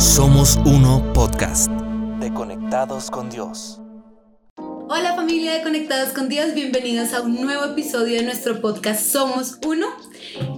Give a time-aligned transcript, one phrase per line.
[0.00, 1.70] Somos Uno Podcast.
[2.20, 3.82] De Conectados con Dios.
[4.92, 9.56] Hola familia de Conectados con Dios, bienvenidos a un nuevo episodio de nuestro podcast Somos
[9.64, 9.86] Uno.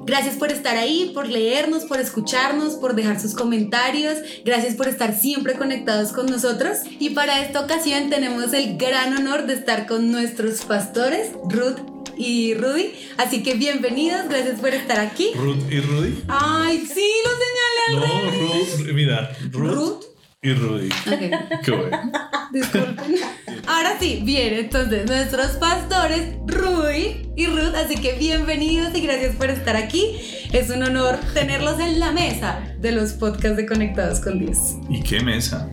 [0.06, 4.16] Gracias por estar ahí, por leernos, por escucharnos, por dejar sus comentarios.
[4.42, 6.78] Gracias por estar siempre conectados con nosotros.
[6.98, 11.80] Y para esta ocasión tenemos el gran honor de estar con nuestros pastores, Ruth
[12.16, 12.94] y Rudy.
[13.18, 15.32] Así que bienvenidos, gracias por estar aquí.
[15.34, 16.22] Ruth y Rudy.
[16.28, 18.46] Ay, sí, lo señalé al No.
[18.48, 20.11] Ruth, mira, Ruth, Ruth.
[20.44, 20.88] Y Rudy.
[20.88, 21.62] Ok.
[21.64, 22.12] Qué bueno.
[22.52, 23.14] Disculpen.
[23.68, 29.50] Ahora sí, bien, entonces nuestros pastores, Rudy y Ruth, así que bienvenidos y gracias por
[29.50, 30.16] estar aquí.
[30.52, 34.58] Es un honor tenerlos en la mesa de los podcasts de Conectados con Dios.
[34.90, 35.70] ¿Y qué mesa?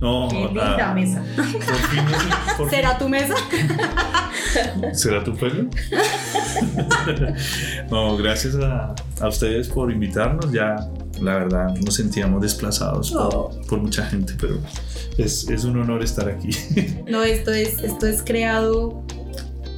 [0.00, 1.22] No, Qué linda mesa.
[1.36, 3.34] por por ¿Será tu mesa?
[4.92, 5.68] ¿Será tu pelo?
[7.90, 10.52] no, gracias a, a ustedes por invitarnos.
[10.52, 10.76] Ya,
[11.20, 13.60] la verdad, nos sentíamos desplazados por, Oh.
[13.68, 14.58] por mucha gente, pero
[15.16, 16.50] es, es un honor estar aquí.
[17.08, 19.02] No, esto es, esto es creado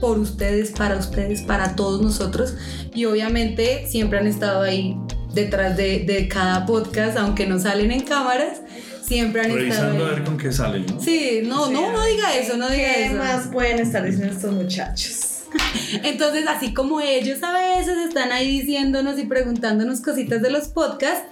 [0.00, 2.54] por ustedes, para ustedes, para todos nosotros.
[2.94, 4.96] Y obviamente siempre han estado ahí
[5.34, 8.62] detrás de, de cada podcast, aunque no salen en cámaras,
[9.10, 10.14] siempre han estado Revisando a ahí.
[10.14, 11.00] ver con qué salen, ¿no?
[11.00, 13.14] Sí, no, no, no diga eso, no diga ¿Qué eso.
[13.16, 15.38] más pueden estar diciendo estos muchachos?
[16.04, 21.24] Entonces, así como ellos a veces están ahí diciéndonos y preguntándonos cositas de los podcasts,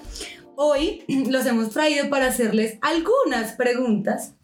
[0.57, 4.35] hoy los hemos traído para hacerles algunas preguntas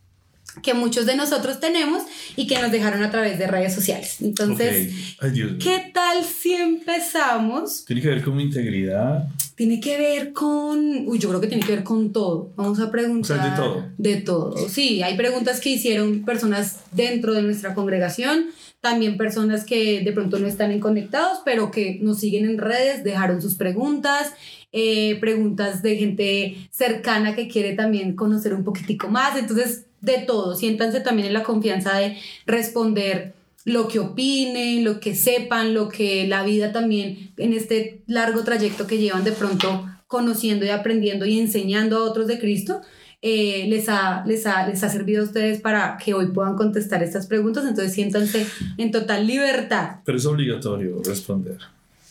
[0.62, 2.02] que muchos de nosotros tenemos
[2.36, 4.18] y que nos dejaron a través de redes sociales.
[4.20, 5.16] Entonces.
[5.20, 5.56] Ay.
[5.58, 7.84] ¿qué tal si empezamos?
[7.84, 9.28] Tiene que ver con mi integridad.
[9.54, 12.52] Tiene que ver con, uy, yo creo que tiene que ver con todo.
[12.56, 13.38] Vamos a preguntar.
[13.38, 13.84] O sea, de todo.
[13.98, 14.68] De todo.
[14.68, 18.46] Sí, hay preguntas que hicieron personas dentro de nuestra congregación,
[18.80, 23.04] también personas que de pronto no están en conectados, pero que nos siguen en redes,
[23.04, 24.32] dejaron sus preguntas,
[24.72, 29.38] eh, preguntas de gente cercana que quiere también conocer un poquitico más.
[29.38, 30.54] Entonces, de todo.
[30.56, 32.16] Siéntanse también en la confianza de
[32.46, 38.44] responder lo que opinen, lo que sepan, lo que la vida también en este largo
[38.44, 42.82] trayecto que llevan de pronto conociendo y aprendiendo y enseñando a otros de Cristo,
[43.22, 47.02] eh, les, ha, les, ha, les ha servido a ustedes para que hoy puedan contestar
[47.02, 47.64] estas preguntas.
[47.64, 48.46] Entonces siéntanse
[48.76, 49.96] en total libertad.
[50.04, 51.56] Pero es obligatorio responder.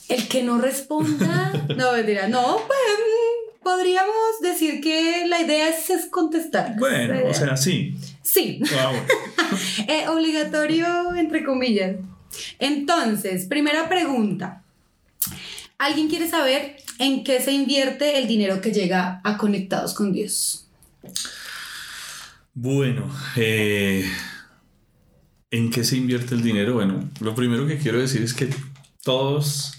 [0.09, 2.79] El que no responda, no mentira, no, pues
[3.63, 6.75] podríamos decir que la idea es, es contestar.
[6.77, 7.95] Bueno, o sea, sí.
[8.21, 8.59] sí.
[8.59, 9.01] Bueno.
[9.87, 11.97] Eh, obligatorio, entre comillas.
[12.59, 14.63] Entonces, primera pregunta.
[15.77, 20.67] ¿Alguien quiere saber en qué se invierte el dinero que llega a Conectados con Dios?
[22.53, 24.09] Bueno, eh,
[25.51, 26.75] ¿en qué se invierte el dinero?
[26.75, 28.49] Bueno, lo primero que quiero decir es que
[29.03, 29.73] todos,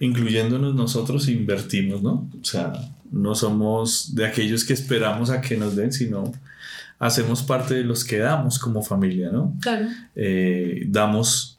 [0.00, 2.28] incluyéndonos nosotros, invertimos, ¿no?
[2.40, 2.72] O sea,
[3.10, 6.32] no somos de aquellos que esperamos a que nos den, sino
[6.98, 9.56] hacemos parte de los que damos como familia, ¿no?
[9.60, 9.86] Claro.
[10.16, 11.58] eh, damos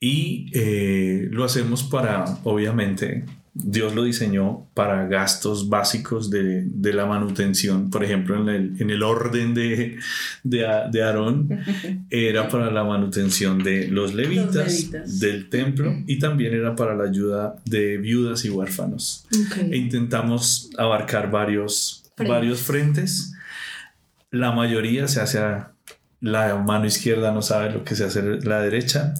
[0.00, 7.04] y eh, lo hacemos para, obviamente, Dios lo diseñó para gastos básicos de, de la
[7.06, 9.98] manutención, por ejemplo, en el, en el orden de,
[10.44, 11.48] de, A- de Aarón,
[12.10, 15.18] era para la manutención de los levitas, levitas.
[15.20, 19.26] del templo y también era para la ayuda de viudas y huérfanos
[19.70, 22.34] e intentamos abarcar varios Frentes.
[22.36, 23.32] varios frentes.
[24.30, 25.72] La mayoría se hace a
[26.20, 29.14] la mano izquierda, no sabe lo que se hace la derecha,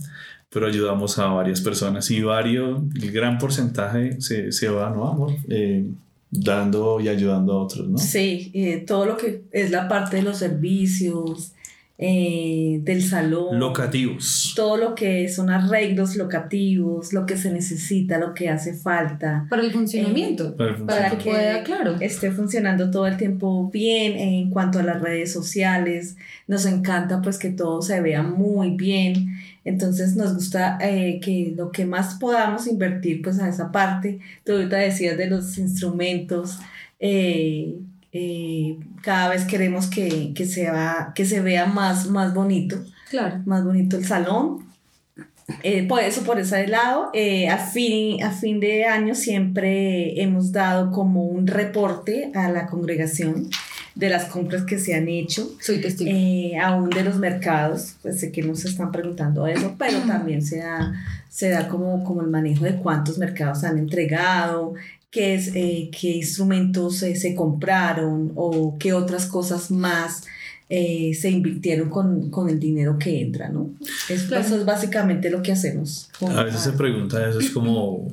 [0.52, 5.32] pero ayudamos a varias personas y varios, el gran porcentaje se, se va, ¿no, amor?
[5.48, 5.86] Eh,
[6.30, 7.98] dando y ayudando a otros, ¿no?
[7.98, 11.52] Sí, eh, todo lo que es la parte de los servicios,
[12.02, 13.58] eh, del salón.
[13.58, 14.54] Locativos.
[14.56, 19.62] todo lo que son arreglos locativos, lo que se necesita, lo que hace falta, Para
[19.62, 20.56] el funcionamiento.
[20.56, 21.96] Para el para que que- pueda, claro.
[22.00, 26.16] esté funcionando todo el tiempo bien en cuanto a las redes sociales.
[26.48, 29.36] Nos encanta pues que todo se vea muy bien.
[29.70, 34.18] Entonces nos gusta eh, que lo que más podamos invertir pues a esa parte.
[34.44, 36.58] Tú ahorita decías de los instrumentos.
[36.98, 37.76] eh,
[38.12, 42.76] eh, cada vez queremos que, que, sea, que se vea más, más bonito
[43.08, 43.40] Claro.
[43.46, 44.66] más bonito el salón.
[45.62, 50.52] Eh, por eso, por ese lado, eh, a, fin, a fin de año siempre hemos
[50.52, 53.48] dado como un reporte a la congregación
[53.94, 56.10] de las compras que se han hecho, Soy testigo.
[56.12, 60.42] eh, aún de los mercados, pues sé que no se están preguntando eso, pero también
[60.42, 60.92] se da,
[61.28, 64.74] se da como, como el manejo de cuántos mercados han entregado,
[65.10, 70.22] qué, es, eh, qué instrumentos eh, se compraron o qué otras cosas más
[70.68, 73.70] eh, se invirtieron con, con el dinero que entra, ¿no?
[74.08, 74.44] Es- Claro.
[74.46, 76.08] Eso es básicamente lo que hacemos.
[76.20, 78.06] A veces se pregunta eso, es como,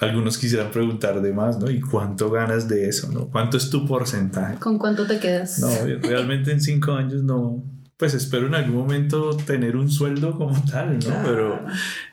[0.00, 1.70] algunos quisieran preguntar de más, ¿no?
[1.70, 3.28] ¿Y cuánto ganas de eso, ¿no?
[3.28, 4.58] ¿Cuánto es tu porcentaje?
[4.58, 5.58] ¿Con cuánto te quedas?
[5.58, 5.68] No,
[6.02, 7.62] realmente en cinco años no.
[7.98, 11.14] Pues espero en algún momento tener un sueldo como tal, ¿no?
[11.22, 11.66] Pero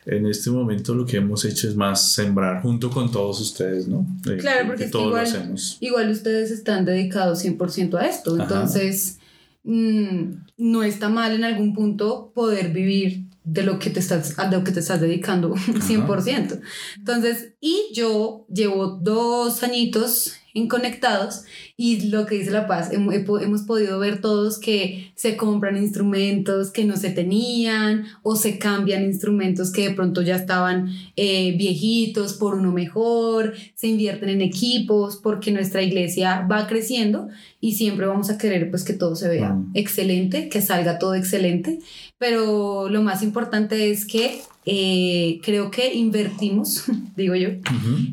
[0.04, 4.06] en este momento lo que hemos hecho es más sembrar junto con todos ustedes, ¿no?
[4.30, 9.18] Eh, claro, porque es igual, igual ustedes están dedicados 100% a esto, entonces
[9.64, 14.56] mm, no está mal en algún punto poder vivir de lo que te estás, de
[14.56, 16.60] lo que te estás dedicando 100%.
[16.96, 21.44] Entonces, y yo llevo dos añitos inconectados
[21.76, 26.84] y lo que dice La Paz, hemos, podido ver todos que se compran instrumentos que
[26.84, 32.54] no se tenían o se cambian instrumentos que de pronto ya estaban eh, viejitos por
[32.54, 37.28] uno mejor, se invierten en equipos porque nuestra iglesia va creciendo
[37.60, 41.78] y siempre vamos a querer pues que todo se vea excelente, que salga todo excelente,
[42.18, 46.84] pero lo más importante es que eh, creo que invertimos,
[47.16, 47.50] digo yo,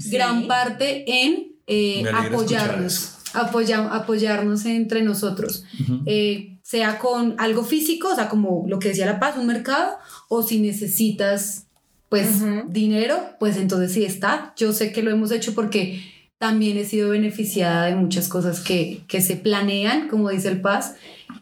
[0.09, 5.65] gran parte en eh, apoyarnos, apoyarnos entre nosotros,
[6.05, 9.97] eh, sea con algo físico, o sea, como lo que decía La Paz, un mercado,
[10.29, 11.63] o si necesitas
[12.09, 14.53] pues dinero, pues entonces sí está.
[14.55, 16.01] Yo sé que lo hemos hecho porque
[16.37, 20.95] también he sido beneficiada de muchas cosas que, que se planean, como dice el Paz,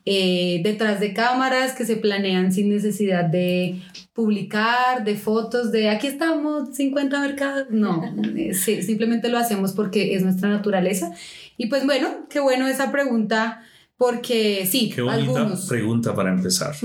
[0.05, 3.81] eh, detrás de cámaras, que se planean sin necesidad de
[4.13, 7.67] publicar, de fotos, de aquí estamos, 50 mercados.
[7.69, 8.03] No,
[8.35, 11.11] eh, simplemente lo hacemos porque es nuestra naturaleza.
[11.57, 13.63] Y pues bueno, qué bueno esa pregunta.
[13.95, 16.75] Porque sí, Qué bonita pregunta para empezar.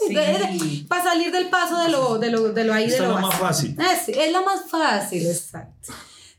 [0.88, 3.20] para salir del paso de lo, de lo, de lo ahí de lo es lo
[3.20, 3.76] más fácil.
[3.80, 5.92] Es, es lo más fácil, exacto.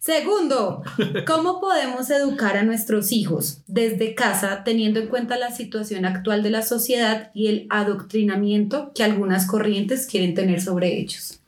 [0.09, 0.81] Segundo,
[1.27, 6.50] ¿cómo podemos educar a nuestros hijos desde casa teniendo en cuenta la situación actual de
[6.50, 11.39] la sociedad y el adoctrinamiento que algunas corrientes quieren tener sobre ellos?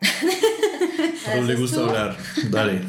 [1.36, 2.16] No le gusta hablar,
[2.50, 2.80] dale.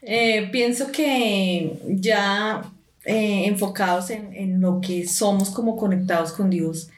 [0.00, 2.62] Eh, pienso que ya
[3.04, 6.88] eh, enfocados en, en lo que somos como conectados con Dios,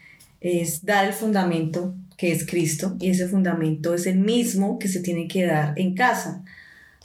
[0.40, 5.00] es dar el fundamento que es Cristo y ese fundamento es el mismo que se
[5.00, 6.44] tiene que dar en casa.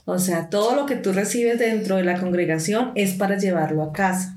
[0.04, 3.92] O sea, todo lo que tú recibes dentro de la congregación es para llevarlo a
[3.92, 4.36] casa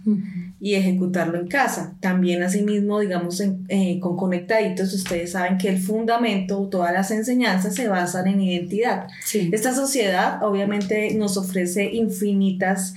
[0.60, 1.96] y ejecutarlo en casa.
[2.02, 7.88] También asimismo, digamos, eh, con conectaditos, ustedes saben que el fundamento, todas las enseñanzas se
[7.88, 9.08] basan en identidad.
[9.52, 12.94] Esta sociedad obviamente nos ofrece infinitas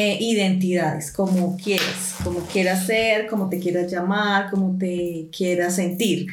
[0.00, 6.26] eh, identidades, como quieras, como quieras ser, como te quieras llamar, como te quieras sentir.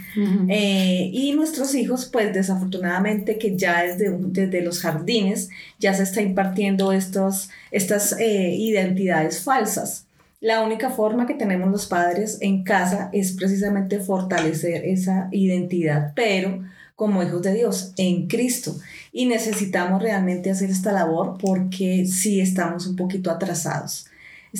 [0.48, 5.50] Eh, y nuestros hijos, pues desafortunadamente que ya desde, desde los jardines
[5.80, 10.08] ya se está impartiendo estos, estas eh, identidades falsas.
[10.40, 16.64] La única forma que tenemos los padres en casa es precisamente fortalecer esa identidad, pero
[16.98, 18.76] como hijos de Dios en Cristo.
[19.14, 24.08] Y necesitamos realmente hacer esta labor porque sí estamos un poquito atrasados.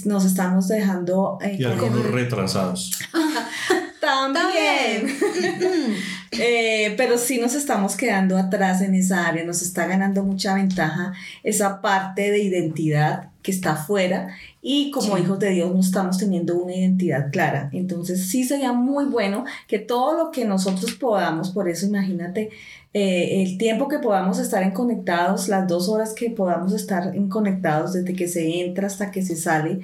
[0.06, 1.40] Nos estamos dejando...
[1.42, 2.92] Eh, y algunos retrasados.
[4.00, 5.18] También.
[6.40, 11.14] Eh, pero sí nos estamos quedando atrás en esa área, nos está ganando mucha ventaja
[11.42, 14.28] esa parte de identidad que está afuera
[14.62, 17.70] y como hijos de Dios no estamos teniendo una identidad clara.
[17.72, 22.50] Entonces sí sería muy bueno que todo lo que nosotros podamos, por eso imagínate
[22.94, 27.30] eh, el tiempo que podamos estar en conectados, las dos horas que podamos estar en
[27.30, 29.80] conectados desde que se entra hasta que se sale,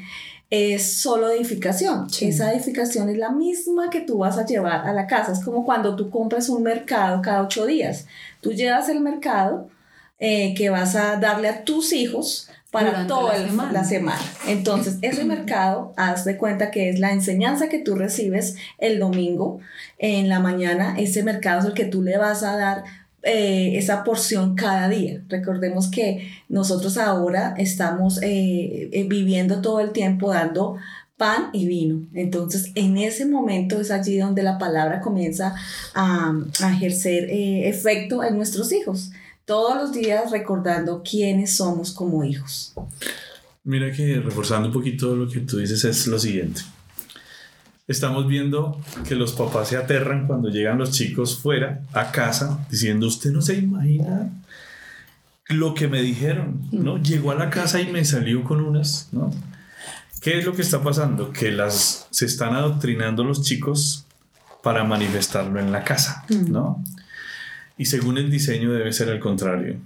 [0.50, 2.08] es solo edificación.
[2.20, 5.32] Esa edificación es la misma que tú vas a llevar a la casa.
[5.32, 8.08] Es como cuando tú compras un mercado cada ocho días.
[8.42, 9.70] Tú llevas el mercado
[10.20, 13.38] eh, que vas a darle a tus hijos para toda
[13.72, 14.20] la, semana.
[14.48, 19.60] Entonces, ese mercado, haz de cuenta que es la enseñanza que tú recibes el domingo
[20.00, 22.84] en la mañana, ese mercado es el que tú le vas a dar
[23.22, 25.22] eh, esa porción cada día.
[25.30, 30.78] Recordemos que nosotros ahora estamos eh, eh, viviendo todo el tiempo dando
[31.16, 32.08] pan y vino.
[32.16, 35.54] Entonces, en ese momento es allí donde la palabra comienza
[35.94, 39.12] a, a ejercer efecto en nuestros hijos
[39.46, 42.74] todos los días recordando quiénes somos como hijos.
[43.64, 46.62] Mira que reforzando un poquito lo que tú dices es lo siguiente.
[47.88, 53.08] Estamos viendo que los papás se aterran cuando llegan los chicos fuera a casa diciendo,
[53.08, 54.32] usted no se imagina
[55.48, 56.98] lo que me dijeron, ¿no?
[56.98, 59.32] Llegó a la casa y me salió con unas, ¿no?
[60.22, 61.34] ¿Qué es lo que está pasando?
[61.34, 64.06] Que las se están adoctrinando los chicos
[64.64, 66.82] para manifestarlo en la casa, ¿no?
[67.78, 69.78] Y según el diseño debe ser al contrario.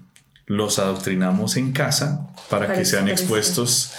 [0.45, 3.91] Los adoctrinamos en casa para, que sean expuestos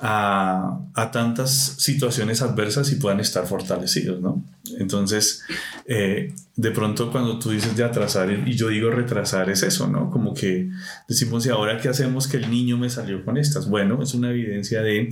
[0.00, 4.44] a, a, tantas situaciones adversas y puedan estar fortalecidos, ¿no?
[4.78, 5.42] Entonces,
[5.86, 10.10] eh, de pronto cuando tú dices de atrasar y yo digo retrasar es eso, ¿no?
[10.10, 10.70] Como que
[11.08, 13.68] decimos, ¿y ahora qué hacemos que el niño me salió con estas?
[13.68, 15.08] Bueno, es una evidencia de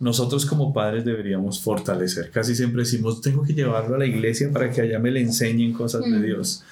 [0.00, 2.30] nosotros como padres deberíamos fortalecer.
[2.30, 5.72] Casi siempre decimos, tengo que llevarlo a la iglesia para que allá me le enseñen
[5.72, 6.64] cosas de Dios.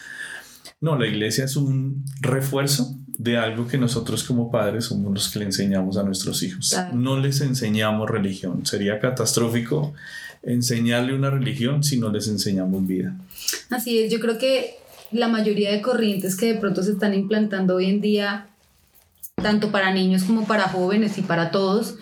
[0.80, 5.40] No, la iglesia es un refuerzo de algo que nosotros como padres somos los que
[5.40, 6.76] le enseñamos a nuestros hijos.
[6.92, 8.64] No les enseñamos religión.
[8.64, 9.92] Sería catastrófico
[10.42, 13.16] enseñarle una religión si no les enseñamos vida.
[13.70, 14.76] Así es, yo creo que
[15.10, 18.46] la mayoría de corrientes que de pronto se están implantando hoy en día,
[19.34, 21.96] tanto para niños como para jóvenes y para todos,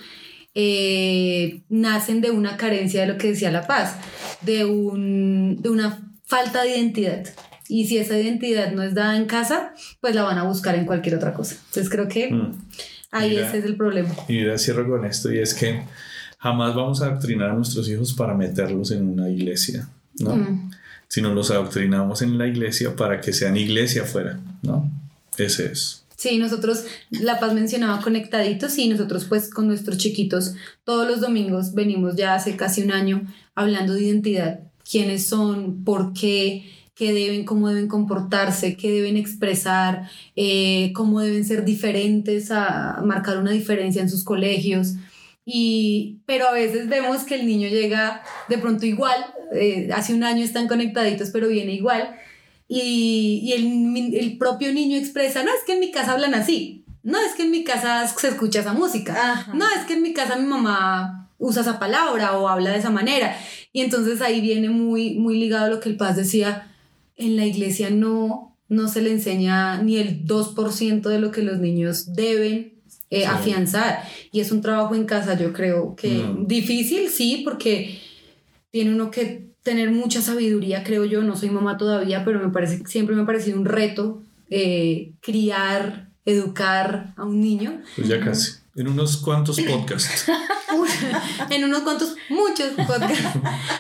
[0.54, 3.97] eh, nacen de una carencia de lo que decía La Paz,
[4.42, 7.26] de, un, de una falta de identidad.
[7.68, 10.87] Y si esa identidad no es dada en casa, pues la van a buscar en
[10.87, 11.56] cualquier otra cosa.
[11.66, 12.52] Entonces creo que mm.
[13.11, 14.14] ahí ese es el problema.
[14.28, 15.82] Y mira, cierro con esto y es que
[16.38, 19.88] jamás vamos a adoctrinar a nuestros hijos para meterlos en una iglesia,
[20.20, 20.37] ¿no?
[20.37, 20.70] Mm.
[21.08, 24.90] Sino los adoctrinamos en la iglesia para que sean iglesia afuera, ¿no?
[25.37, 26.06] Ese es.
[26.16, 31.75] Sí, nosotros, La Paz mencionaba conectaditos y nosotros pues con nuestros chiquitos todos los domingos
[31.75, 37.44] venimos ya hace casi un año hablando de identidad, quiénes son, por qué, qué deben,
[37.44, 44.00] cómo deben comportarse, qué deben expresar, eh, cómo deben ser diferentes, a marcar una diferencia
[44.00, 44.94] en sus colegios.
[45.44, 50.24] Y, pero a veces vemos que el niño llega de pronto igual, eh, hace un
[50.24, 52.16] año están conectaditos, pero viene igual.
[52.66, 56.84] Y, y el, el, propio niño expresa, no, es que en mi casa hablan así,
[57.02, 60.14] no, es que en mi casa se escucha esa música, no, es que en mi
[60.14, 63.36] casa mi mamá usa esa palabra o habla de esa manera.
[63.72, 66.72] Y entonces ahí viene muy, muy ligado a lo que el Paz decía,
[67.16, 71.58] en la iglesia no, no se le enseña ni el 2% de lo que los
[71.58, 72.75] niños deben
[73.11, 74.02] eh, afianzar.
[74.32, 76.46] Y es un trabajo en casa, yo creo que mm.
[76.46, 77.99] difícil, sí, porque
[78.70, 81.23] tiene uno que tener mucha sabiduría, creo yo.
[81.23, 86.11] No soy mamá todavía, pero me parece, siempre me ha parecido un reto eh, criar,
[86.25, 87.82] educar a un niño.
[87.96, 88.52] Pues ya casi.
[88.76, 90.26] En unos cuantos podcasts.
[91.50, 93.38] en unos cuantos, muchos podcasts.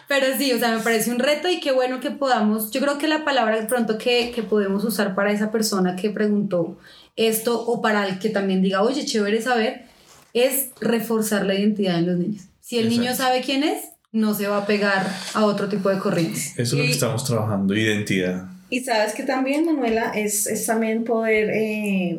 [0.08, 2.70] Pero sí, o sea, me parece un reto y qué bueno que podamos.
[2.70, 6.10] Yo creo que la palabra de pronto que, que podemos usar para esa persona que
[6.10, 6.78] preguntó
[7.16, 9.84] esto o para el que también diga, oye, chévere saber,
[10.32, 12.42] es reforzar la identidad en los niños.
[12.60, 15.98] Si el niño sabe quién es, no se va a pegar a otro tipo de
[15.98, 16.52] corrientes.
[16.58, 18.48] Eso es lo que estamos trabajando, identidad.
[18.70, 21.50] Y sabes que también, Manuela, es, es también poder.
[21.50, 22.18] Eh,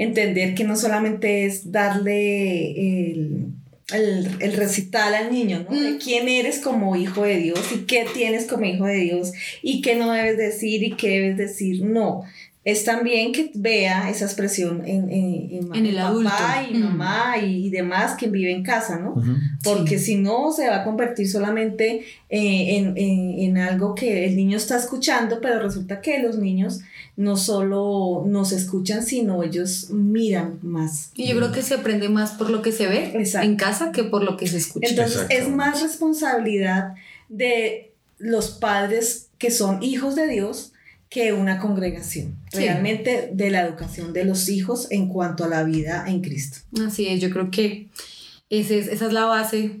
[0.00, 3.52] entender que no solamente es darle el,
[3.92, 5.80] el, recital al niño, ¿no?
[5.80, 5.98] De mm.
[5.98, 9.96] quién eres como hijo de Dios y qué tienes como hijo de Dios y qué
[9.96, 11.84] no debes decir y qué debes decir.
[11.84, 12.22] No,
[12.62, 18.16] es también que vea esa expresión en, en, en, el papá y mamá y, demás
[18.18, 19.14] que vive en casa, ¿no?
[19.64, 22.94] Porque si no, se va a convertir solamente eh,
[23.38, 26.80] en, algo que el niño está escuchando, pero resulta que los niños
[27.16, 31.12] no solo nos escuchan, sino ellos miran más.
[31.14, 34.04] Y yo creo que se aprende más por lo que se ve en casa que
[34.04, 34.86] por lo que se escucha.
[34.86, 36.94] Entonces es más responsabilidad
[37.30, 40.69] de los padres que son hijos de Dios
[41.10, 46.04] que una congregación, realmente de la educación de los hijos en cuanto a la vida
[46.06, 46.58] en Cristo.
[46.86, 47.88] Así es, yo creo que
[48.48, 49.80] ese es, esa es la base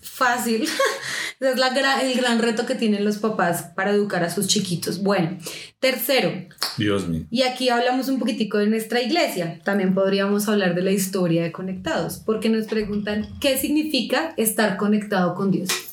[0.00, 0.62] fácil,
[1.40, 5.02] ese es la el gran reto que tienen los papás para educar a sus chiquitos.
[5.02, 5.36] Bueno,
[5.80, 6.32] tercero.
[6.78, 7.26] Dios mío.
[7.30, 11.52] Y aquí hablamos un poquitico de nuestra iglesia, también podríamos hablar de la historia de
[11.52, 15.91] conectados, porque nos preguntan qué significa estar conectado con Dios.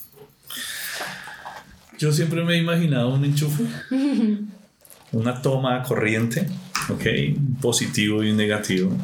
[2.00, 3.66] Yo siempre me he imaginado un enchufe,
[5.12, 6.48] una toma corriente,
[6.88, 7.06] ¿ok?
[7.36, 8.96] Un positivo y un negativo.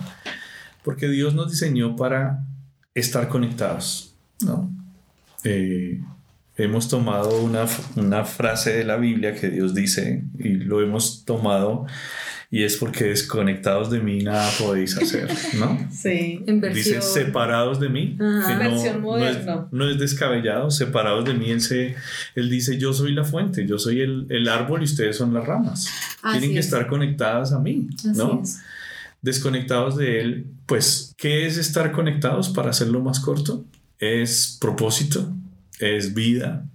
[0.82, 2.46] Porque Dios nos diseñó para
[2.94, 4.72] estar conectados, ¿no?
[5.44, 6.00] Eh,
[6.56, 7.66] hemos tomado una,
[7.98, 11.88] una, frase de la Biblia que Dios dice y lo hemos tomado
[12.56, 15.78] y es porque desconectados de mí nada podéis hacer, ¿no?
[15.92, 17.02] Sí, en versión...
[17.02, 19.68] Dice separados de mí, que versión moderna.
[19.74, 21.96] No, es, descabellado, separados de mí, él, se,
[22.34, 25.46] él dice yo soy la fuente, yo soy el, el árbol y ustedes son las
[25.46, 25.90] ramas.
[26.32, 28.42] Tienen que estar conectadas a mí, ¿no?
[29.22, 33.66] Desconectados de él, pues, ¿qué es estar conectados para hacerlo más corto?
[34.00, 35.30] Es propósito,
[35.82, 36.66] es vida,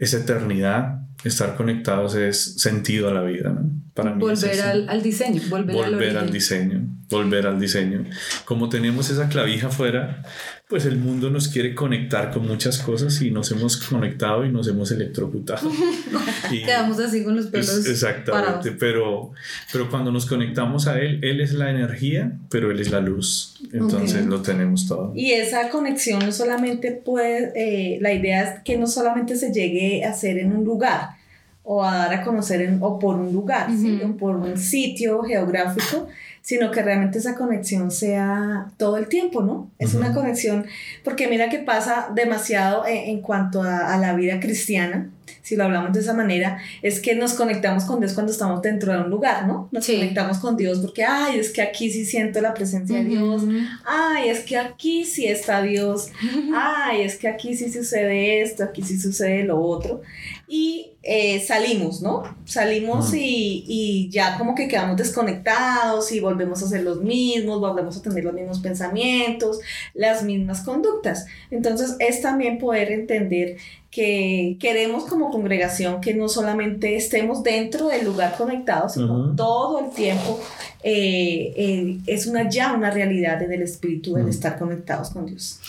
[0.00, 3.85] es eternidad, estar conectados es sentido a la vida, ¿no?
[3.96, 8.04] Para mí volver al, al, diseño, volver, volver al, diseño, volver al diseño.
[8.44, 10.22] Como tenemos esa clavija afuera,
[10.68, 14.68] pues el mundo nos quiere conectar con muchas cosas y nos hemos conectado y nos
[14.68, 15.70] hemos electrocutado.
[16.52, 17.86] y Quedamos así con los pelos.
[17.86, 19.32] exactamente, pero,
[19.72, 23.54] pero cuando nos conectamos a Él, Él es la energía, pero Él es la luz.
[23.72, 25.14] Entonces lo tenemos todo.
[25.16, 30.04] Y esa conexión no solamente puede, eh, la idea es que no solamente se llegue
[30.04, 31.16] a hacer en un lugar,
[31.66, 33.68] o a dar a conocer en, o por un lugar,
[34.04, 36.06] o por un sitio geográfico,
[36.40, 39.68] sino que realmente esa conexión sea todo el tiempo, ¿no?
[39.80, 40.64] Es una conexión,
[41.02, 45.10] porque mira que pasa demasiado en, cuanto a, la vida cristiana,
[45.42, 48.92] si lo hablamos de esa manera, es que nos conectamos con Dios cuando estamos dentro
[48.92, 49.68] de un lugar, ¿no?
[49.72, 53.42] Nos conectamos con Dios porque, ay, es que aquí sí siento la presencia de Dios,
[53.84, 56.12] ay, es que aquí sí está Dios,
[56.54, 60.02] ay, es que aquí sí sucede esto, aquí sí sucede lo otro.
[60.48, 62.22] Y eh, salimos, ¿no?
[62.44, 67.96] Salimos y, y, ya como que quedamos desconectados y volvemos a ser los mismos, volvemos
[67.96, 69.58] a tener los mismos pensamientos,
[69.94, 71.26] las mismas conductas.
[71.50, 73.56] Entonces es también poder entender
[73.90, 79.90] que queremos como congregación que no solamente estemos dentro del lugar conectados, sino todo el
[79.90, 80.38] tiempo
[80.82, 85.60] eh, eh, es una ya una realidad en el espíritu del estar conectados con Dios.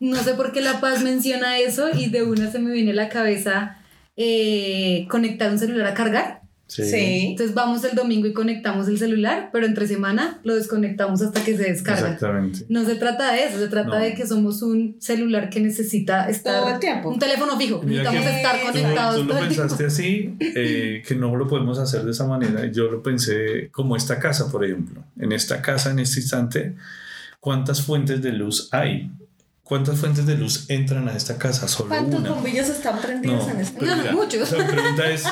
[0.00, 2.94] No sé por qué La Paz menciona eso y de una se me viene a
[2.94, 3.77] la cabeza
[4.20, 6.42] eh, conectar un celular a cargar.
[6.66, 7.28] Sí.
[7.30, 11.56] Entonces vamos el domingo y conectamos el celular, pero entre semana lo desconectamos hasta que
[11.56, 12.12] se descarga.
[12.12, 12.66] Exactamente.
[12.68, 16.60] No se trata de eso, se trata de que somos un celular que necesita estar
[16.60, 17.10] todo el tiempo.
[17.10, 17.80] Un teléfono fijo.
[17.84, 19.16] Necesitamos estar conectados.
[19.16, 22.66] Tú, lo pensaste así, eh, que no lo podemos hacer de esa manera.
[22.66, 25.04] Yo lo pensé como esta casa, por ejemplo.
[25.18, 26.74] En esta casa, en este instante,
[27.38, 29.10] ¿cuántas fuentes de luz hay?
[29.68, 31.68] ¿Cuántas fuentes de luz entran a esta casa?
[31.68, 34.12] Solo ¿Cuántos bombillos están prendidos en esta casa?
[34.12, 34.50] muchos.
[34.52, 35.24] La pregunta es,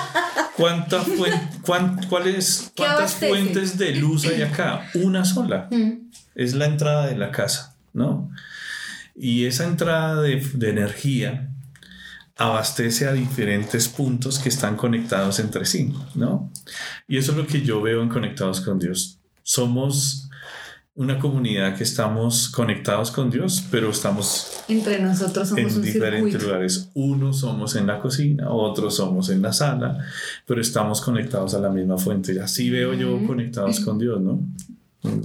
[0.54, 1.02] ¿cuánta
[2.76, 4.90] ¿cuántas fuentes de luz hay acá?
[4.92, 5.68] Una sola.
[5.70, 6.10] Mm.
[6.34, 8.30] Es la entrada de la casa, ¿no?
[9.14, 11.48] Y esa entrada de, de energía
[12.36, 16.52] abastece a diferentes puntos que están conectados entre sí, ¿no?
[17.08, 19.18] Y eso es lo que yo veo en Conectados con Dios.
[19.42, 20.25] Somos
[20.96, 26.90] una comunidad que estamos conectados con Dios, pero estamos entre nosotros somos en diferentes lugares.
[26.94, 29.98] Unos somos en la cocina, otros somos en la sala,
[30.46, 32.40] pero estamos conectados a la misma fuente.
[32.40, 34.40] Así veo yo conectados con Dios, ¿no?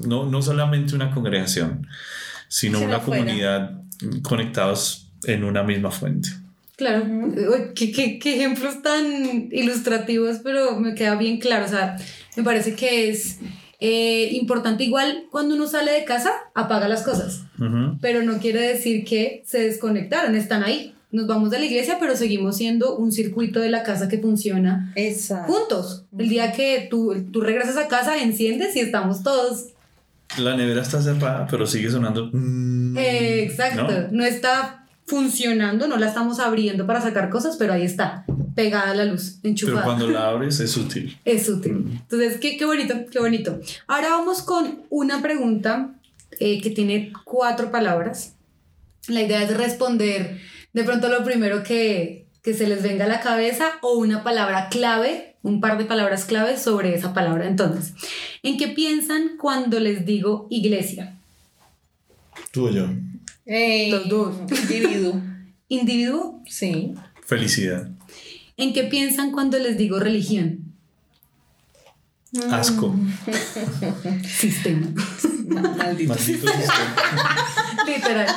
[0.06, 1.88] No, no solamente una congregación,
[2.50, 3.82] sino una comunidad
[4.24, 6.30] conectados en una misma fuente.
[6.76, 7.06] Claro,
[7.76, 11.66] ¿Qué, qué, qué ejemplos tan ilustrativos, pero me queda bien claro.
[11.66, 11.96] O sea,
[12.36, 13.40] me parece que es
[13.82, 17.44] eh, importante igual cuando uno sale de casa, apaga las cosas,
[18.00, 20.96] pero no quiere decir que se desconectaron, están ahí.
[21.12, 24.94] Nos vamos de la iglesia, pero seguimos siendo un circuito de la casa que funciona
[25.46, 26.06] juntos.
[26.18, 29.74] El día que tú, tú regresas a casa, enciendes y estamos todos
[30.38, 32.32] la nevera está cerrada, pero sigue sonando.
[32.98, 34.08] Exacto.
[34.12, 34.24] ¿no?
[34.24, 39.06] está funcionando, no la estamos abriendo para sacar cosas, pero ahí está pegada a la
[39.06, 39.84] luz, enchufada.
[39.84, 41.18] Pero cuando la abres es útil.
[41.26, 41.74] Es útil.
[41.74, 41.92] Mm.
[41.92, 43.60] Entonces, qué, qué bonito, qué bonito.
[43.88, 45.94] Ahora vamos con una pregunta
[46.40, 48.36] eh, que tiene cuatro palabras.
[49.08, 50.40] La idea es responder
[50.74, 54.70] de pronto lo primero que, que se les venga a la cabeza o una palabra
[54.70, 57.48] clave, un par de palabras clave sobre esa palabra.
[57.48, 57.94] Entonces,
[58.44, 61.18] ¿en qué piensan cuando les digo iglesia?
[62.52, 62.88] Tú o yo.
[63.46, 64.36] Los dos.
[64.52, 65.22] Individuo.
[65.68, 66.44] ¿Individuo?
[66.48, 66.94] Sí.
[67.26, 67.90] Felicidad.
[68.58, 70.76] ¿En qué piensan cuando les digo religión?
[72.50, 72.96] Asco.
[74.28, 74.88] sistema.
[75.48, 76.16] Maldito.
[76.16, 76.54] sistema.
[77.88, 78.28] Literal.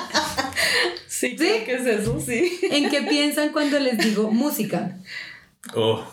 [1.07, 1.47] Sí, ¿Sí?
[1.65, 2.21] ¿qué es eso?
[2.21, 2.59] Sí.
[2.71, 4.99] ¿En qué piensan cuando les digo música?
[5.75, 6.05] Oh.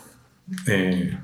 [0.66, 1.18] Eh.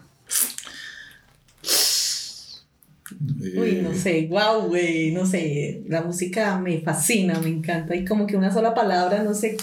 [3.57, 7.95] Uy, no sé, wow, güey, no sé, la música me fascina, me encanta.
[7.95, 9.57] Y como que una sola palabra, no sé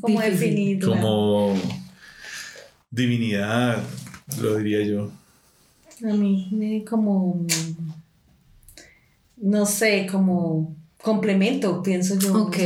[0.00, 1.00] cómo definirla.
[1.00, 1.54] Como
[2.90, 3.82] divinidad,
[4.40, 5.10] lo diría yo.
[6.04, 7.46] A mí me como,
[9.36, 12.44] no sé, como complemento, pienso yo.
[12.44, 12.56] Ok,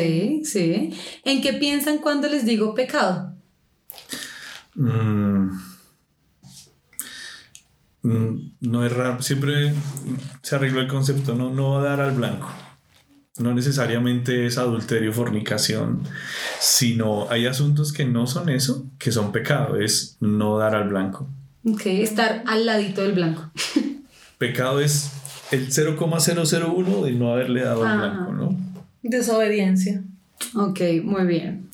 [0.44, 0.92] sí.
[1.24, 3.34] ¿En qué piensan cuando les digo pecado?
[4.74, 5.50] Mm,
[8.06, 9.72] no es raro, siempre
[10.42, 12.48] se arregló el concepto, no, no dar al blanco.
[13.38, 16.02] No necesariamente es adulterio, fornicación,
[16.58, 21.28] sino hay asuntos que no son eso, que son pecado, es no dar al blanco.
[21.64, 23.50] Ok, estar al ladito del blanco.
[24.38, 25.10] Pecado es
[25.50, 28.56] el 0,001 de no haberle dado al blanco, ¿no?
[29.02, 30.02] Desobediencia.
[30.54, 31.70] Ok, muy bien.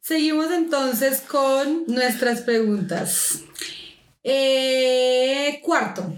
[0.00, 3.42] Seguimos entonces con nuestras preguntas.
[4.24, 6.12] Eh, cuarto,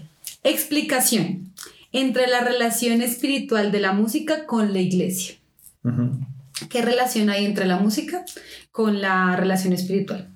[0.44, 1.52] explicación
[1.92, 5.34] entre la relación espiritual de la música con la iglesia.
[5.82, 6.18] Ujú.
[6.70, 8.24] ¿Qué relación hay entre la música
[8.72, 10.28] con la relación espiritual?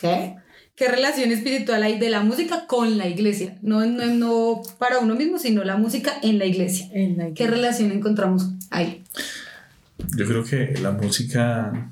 [0.00, 0.36] ¿Qué?
[0.76, 3.58] ¿Qué relación espiritual hay de la música con la iglesia?
[3.62, 6.88] No, no, no para uno mismo, sino la música en la iglesia.
[6.92, 9.02] En la ¿Qué relación encontramos ahí?
[10.16, 11.90] Yo creo que la música,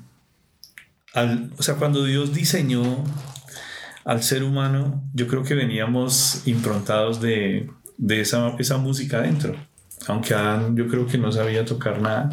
[1.13, 3.03] al- o sea, cuando Dios diseñó
[4.07, 9.53] al ser humano, yo creo que veníamos improntados de, de esa, esa música adentro.
[10.07, 12.29] Aunque Adán yo creo que no sabía tocar nada,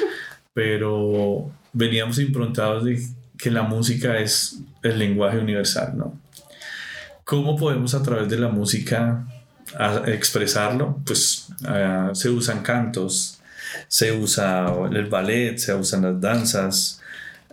[0.54, 3.04] pero veníamos improntados de
[3.36, 6.16] que la música es el lenguaje universal, ¿no?
[7.24, 9.26] ¿Cómo podemos a través de la música
[10.06, 11.00] expresarlo?
[11.04, 13.40] Pues ah, se usan cantos,
[13.88, 17.00] se usa el ballet, se usan las danzas,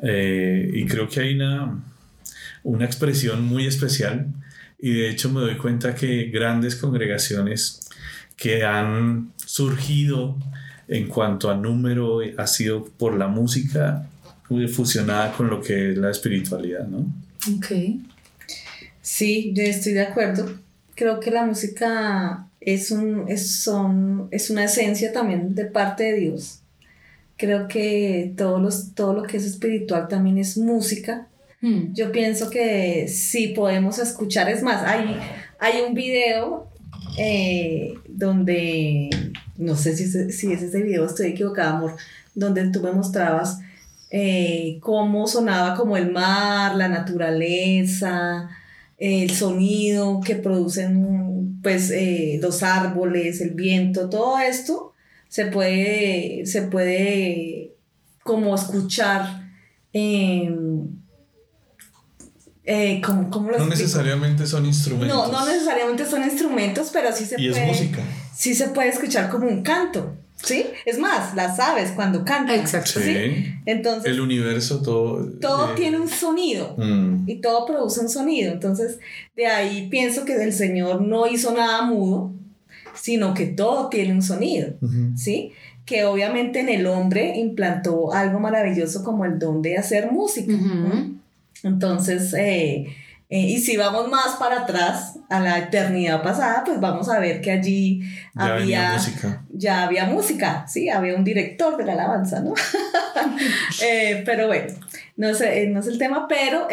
[0.04, 1.80] eh, y creo que hay una,
[2.66, 4.28] una expresión muy especial,
[4.80, 7.80] y de hecho me doy cuenta que grandes congregaciones
[8.36, 10.36] que han surgido
[10.88, 14.10] en cuanto a número ha sido por la música
[14.72, 17.08] fusionada con lo que es la espiritualidad, ¿no?
[17.56, 18.02] Ok.
[19.02, 20.52] Sí, yo estoy de acuerdo.
[20.96, 26.20] Creo que la música es, un, es, son, es una esencia también de parte de
[26.20, 26.62] Dios.
[27.38, 31.28] Creo que los, todo lo que es espiritual también es música.
[31.66, 31.94] Hmm.
[31.94, 34.48] Yo pienso que sí podemos escuchar.
[34.50, 35.18] Es más, hay,
[35.58, 36.70] hay un video
[37.18, 39.10] eh, donde,
[39.58, 41.96] no sé si es, si es ese video, estoy equivocada, amor,
[42.36, 43.62] donde tú me mostrabas
[44.12, 48.48] eh, cómo sonaba como el mar, la naturaleza,
[49.00, 54.94] el sonido que producen pues eh, los árboles, el viento, todo esto
[55.30, 57.72] se puede, se puede
[58.22, 59.50] como escuchar
[62.66, 63.84] eh, ¿cómo, cómo lo No explico?
[63.84, 65.16] necesariamente son instrumentos.
[65.16, 67.68] No, no necesariamente son instrumentos, pero sí se Y es puede.
[67.68, 68.00] música.
[68.36, 70.66] Sí se puede escuchar como un canto, ¿sí?
[70.86, 72.60] Es más, las aves cuando cantan.
[72.60, 73.00] Exacto.
[73.00, 73.54] Sí.
[73.66, 75.26] Entonces, El universo, todo.
[75.40, 78.52] todo eh, tiene un sonido mm, y todo produce un sonido.
[78.52, 79.00] Entonces,
[79.36, 82.34] de ahí pienso que el Señor no hizo nada mudo,
[82.94, 84.74] sino que todo tiene un sonido.
[85.16, 85.52] ¿sí?
[85.86, 90.52] Que obviamente en el hombre implantó algo maravilloso como el don de hacer música.
[90.54, 91.15] ¿no?
[91.66, 92.86] Entonces, eh,
[93.28, 97.42] eh, y si vamos más para atrás, a la eternidad pasada, pues vamos a ver
[97.42, 98.02] que allí
[98.36, 99.44] Ya había, música.
[99.52, 102.54] ya había música, sí, había un director de la alabanza, ¿no?
[103.84, 104.74] Eh, pero bueno,
[105.18, 106.68] no, eh, no es el tema, pero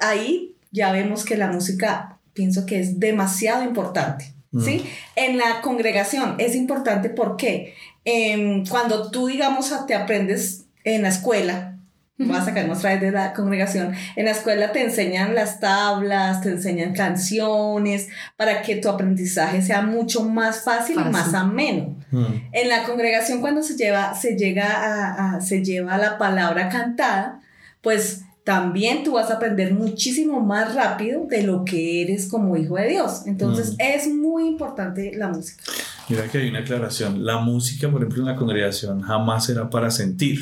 [0.00, 4.32] ahí ya vemos que la música, pienso que es demasiado importante,
[4.64, 4.84] ¿sí?
[5.16, 11.76] En la congregación es importante porque em, cuando tú, digamos, te aprendes en la escuela,
[12.20, 13.92] Voy a sacarnos otra vez de la congregación.
[14.14, 19.82] En la escuela te enseñan las tablas, te enseñan canciones, para que tu aprendizaje sea
[19.82, 21.12] mucho más fácil, y Fácil.
[21.12, 21.96] más ameno.
[22.10, 26.68] Mm, En la congregación cuando se lleva, se llega a, a- se lleva la palabra
[26.68, 27.40] cantada,
[27.80, 32.76] pues también tú vas a aprender muchísimo más rápido de lo que eres como hijo
[32.76, 33.22] de Dios.
[33.26, 33.76] Entonces Mm.
[33.78, 35.62] es muy importante la música.
[36.08, 37.24] Mira que hay una aclaración.
[37.24, 40.40] La música, por ejemplo, en la congregación jamás será para sentir,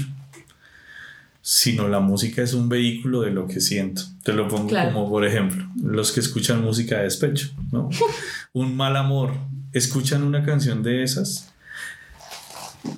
[1.51, 4.03] sino la música es un vehículo de lo que siento.
[4.23, 4.93] Te lo pongo Claro.
[4.93, 7.89] como, por ejemplo, los que escuchan música de despecho, ¿no?
[8.53, 9.33] un mal amor,
[9.73, 11.51] escuchan una canción de esas.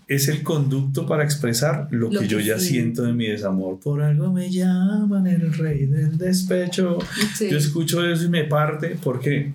[0.08, 2.62] Es el conducto para expresar lo, Lo que yo ya siento.
[2.64, 3.78] siento de mi desamor.
[3.78, 6.98] Por algo me llaman el rey del despecho.
[7.36, 7.48] Sí.
[7.50, 8.96] Yo escucho eso y me parte.
[9.00, 9.52] ¿Por qué?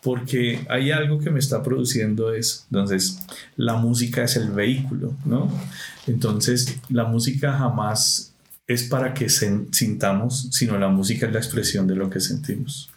[0.00, 2.62] Porque hay algo que me está produciendo eso.
[2.70, 3.18] Entonces,
[3.56, 5.50] la música es el vehículo, ¿no?
[6.06, 8.27] Entonces, la música jamás
[8.68, 12.90] es para que sintamos, sino la música es la expresión de lo que sentimos.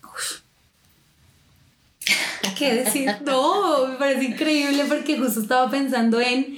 [2.58, 3.10] ¿Qué decir?
[3.26, 6.58] No, me parece increíble porque justo estaba pensando en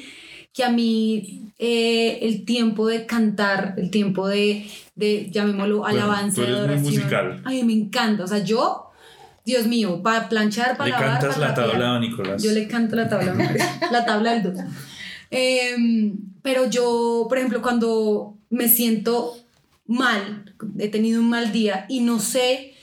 [0.52, 6.42] que a mí eh, el tiempo de cantar, el tiempo de, de llamémoslo, alabanza, tú
[6.42, 6.94] eres muy adoración.
[6.94, 7.42] musical.
[7.46, 8.24] A mí me encanta.
[8.24, 8.92] O sea, yo,
[9.46, 12.42] Dios mío, para planchar, para Le lavar, cantas para la tabla a Nicolás.
[12.42, 13.36] Yo le canto la tabla,
[13.92, 14.54] la tabla del 2.
[16.44, 19.36] pero yo, por ejemplo, cuando me siento
[19.88, 22.74] mal, he tenido un mal día y no sé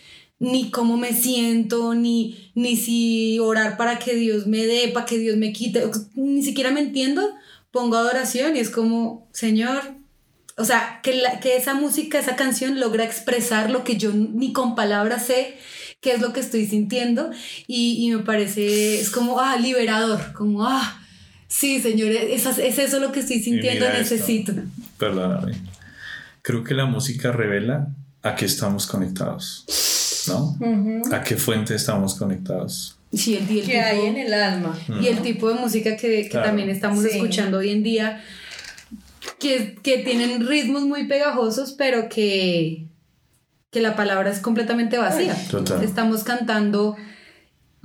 [0.41, 5.19] ni cómo me siento, ni, ni si orar para que Dios me dé, para que
[5.19, 7.23] Dios me quite, ni siquiera me entiendo,
[7.71, 9.83] pongo adoración y es como, Señor,
[10.57, 14.53] o sea, que, la- que esa música, esa canción logra expresar lo que yo ni
[14.53, 15.57] con palabras sé
[16.01, 17.31] qué es lo que estoy sintiendo
[17.67, 21.00] y, y me parece, es como, ah, liberador, como, ah,
[21.51, 24.15] sí, Señor, es, es eso lo que estoy sintiendo, mira esto.
[24.15, 24.53] necesito.
[24.99, 25.55] Perdóname.
[26.43, 27.89] creo que la música revela
[28.23, 30.57] a qué estamos conectados, ¿no?
[31.13, 32.97] A qué fuente estamos conectados.
[33.13, 34.79] Sí, el, el Que hay en el alma.
[35.03, 36.47] y el tipo de música que, que Claro.
[36.47, 37.11] también estamos Sí.
[37.13, 38.23] escuchando hoy en día,
[39.41, 42.85] que, que tienen ritmos muy pegajosos, pero que,
[43.73, 45.35] que la palabra es completamente vacía.
[45.51, 45.83] Total.
[45.83, 46.97] Estamos cantando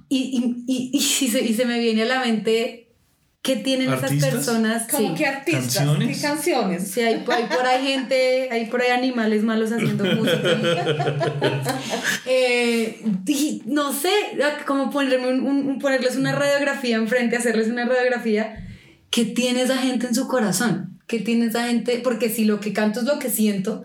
[0.10, 2.90] y, y, y, y, se, y se me viene a la mente
[3.46, 4.88] qué tienen esas personas.
[4.90, 5.14] ¿Cómo sí.
[5.14, 5.76] que artistas?
[5.76, 6.18] ¿Canciones?
[6.18, 6.88] ¿Qué canciones?
[6.92, 10.40] Sí, hay, hay por ahí gente, hay por ahí animales malos haciendo música.
[12.28, 14.10] Eh, y no sé,
[14.66, 18.68] como ponerme un- ponerles una radiografía enfrente, hacerles una radiografía.
[19.12, 21.00] ¿Qué tiene esa gente en su corazón?
[21.06, 22.00] ¿Qué tiene esa gente?
[22.04, 23.84] Porque si lo que canto es lo que siento,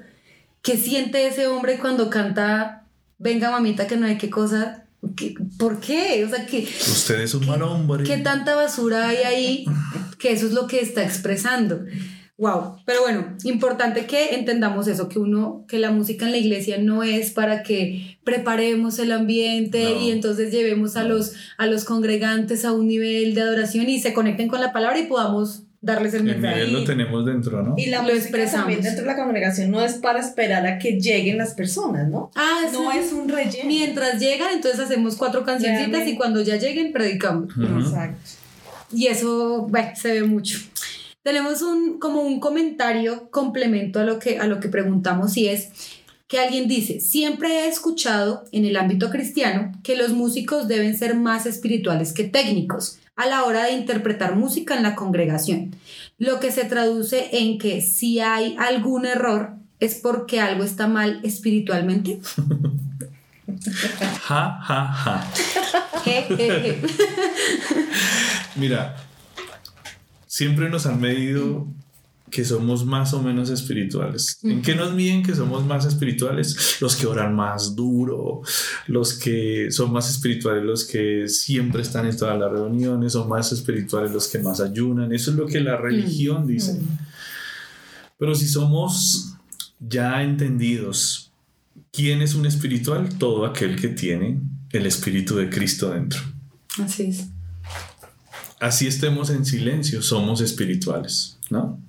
[0.63, 2.85] ¿qué siente ese hombre cuando canta
[3.19, 4.80] Venga mamita que no hay qué cosa?
[5.17, 6.25] ¿Qué- ¿Por qué?
[6.25, 8.05] O sea, ¿qué, Usted es un mal hombre.
[8.05, 9.65] ¿Qué tanta basura hay ahí?
[10.19, 11.85] Que eso es lo que está expresando.
[12.37, 16.79] Wow, pero bueno, importante que entendamos eso, que uno, que la música en la iglesia
[16.79, 20.01] no es para que preparemos el ambiente No.
[20.01, 21.11] y entonces llevemos a No.
[21.11, 24.99] los, a los congregantes a un nivel de adoración y se conecten con la palabra
[24.99, 26.57] y podamos darles el El mensaje.
[26.57, 27.75] nivel lo tenemos dentro, ¿no?
[27.77, 28.67] Y la Lo expresamos.
[28.67, 32.31] también dentro de la congregación no es para esperar a que lleguen las personas, ¿no?
[32.35, 32.99] Ah, No sí.
[32.99, 33.67] es un relleno.
[33.67, 37.57] Mientras llegan, entonces hacemos cuatro cancioncitas y cuando ya lleguen, predicamos.
[37.57, 37.81] Ujú.
[37.81, 38.21] Exacto.
[38.93, 40.59] Y eso, bueno, se ve mucho.
[41.23, 45.69] Tenemos un, como un comentario complemento a lo, que, a lo que preguntamos y es
[46.29, 51.15] que alguien dice, siempre he escuchado en el ámbito cristiano que los músicos deben ser
[51.17, 55.77] más espirituales que técnicos a la hora de interpretar música en la congregación,
[56.19, 61.21] lo que se traduce en que si hay algún error es porque algo está mal
[61.23, 62.21] espiritualmente.
[64.27, 65.27] Ja, ja, ja.
[66.05, 66.83] Je, je, je.
[68.57, 68.97] Mira,
[70.27, 71.67] siempre nos han medido
[72.31, 74.39] que somos más o menos espirituales.
[74.43, 76.77] ¿En qué nos miden que somos más espirituales?
[76.81, 78.43] Los que oran más duro,
[78.87, 83.53] los que son más espirituales, los que siempre están en todas las reuniones, son más
[83.53, 85.13] espirituales los que más ayunan.
[85.13, 86.81] Eso es lo que la religión dice.
[88.19, 89.35] Pero si somos
[89.81, 91.33] ya entendidos,
[91.93, 93.09] ¿quién es un espiritual?
[93.19, 94.41] Todo aquel que tiene
[94.73, 96.21] el espíritu de Cristo dentro.
[96.79, 97.27] Así es.
[98.61, 101.81] así estemos en silencio, somos espirituales, ¿no?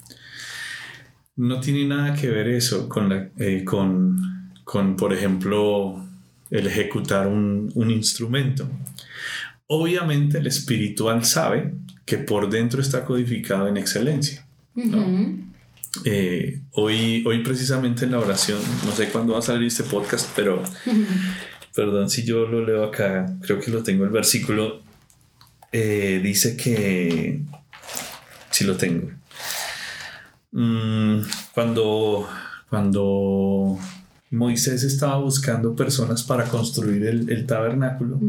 [1.36, 6.06] No tiene nada que ver eso con, la- eh, con, con, por ejemplo,
[6.50, 8.70] el ejecutar un, un instrumento.
[9.68, 11.74] Obviamente el espiritual sabe
[12.06, 14.46] que por dentro está codificado en excelencia.
[16.06, 20.30] Eh, hoy, hoy precisamente en la oración, no sé cuándo va a salir este podcast,
[20.36, 20.62] pero
[21.76, 24.82] perdón si yo lo leo acá, creo que lo tengo el versículo,
[25.72, 27.42] eh, dice que,
[28.50, 29.10] si lo tengo,
[30.52, 31.20] Mm,
[31.54, 32.28] cuando,
[32.70, 33.78] cuando
[34.32, 38.20] Moisés estaba buscando personas para construir el, el tabernáculo,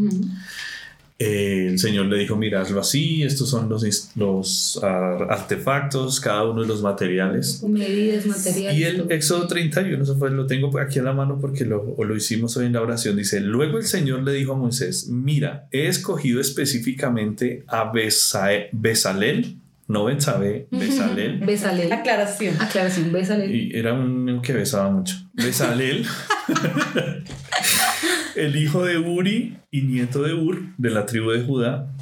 [1.18, 3.85] eh, el Señor le dijo, mira, hazlo así, estos son los,
[4.16, 7.62] los ah, artefactos, cada uno de los materiales.
[7.62, 8.76] Medidas, materiales.
[8.78, 9.06] Y el.
[9.12, 12.66] Éxodo 31, eso fue, lo tengo aquí a la mano porque lo, lo hicimos hoy
[12.66, 17.64] en la oración, dice, luego el Señor le dijo a Moisés, mira, he escogido específicamente
[17.68, 21.92] a Besae- Besalel, no Betsabe, Besalel, Besalel.
[21.92, 22.60] Aclaración.
[22.60, 23.54] Aclaración, Besalel.
[23.54, 26.06] y era un que besaba mucho, Besalel,
[28.36, 31.92] el hijo de Uri y nieto de Ur, de la tribu de Judá,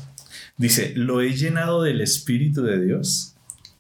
[0.57, 3.37] dice, lo he llenado del Espíritu de Dios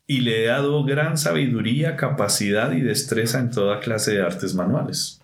[0.06, 5.20] y le he dado gran sabiduría, capacidad y destreza en toda clase de artes manuales.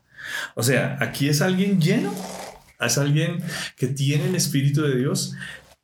[0.55, 2.15] O sea, aquí es alguien lleno,
[2.81, 3.39] es alguien
[3.77, 5.35] que tiene el Espíritu de Dios,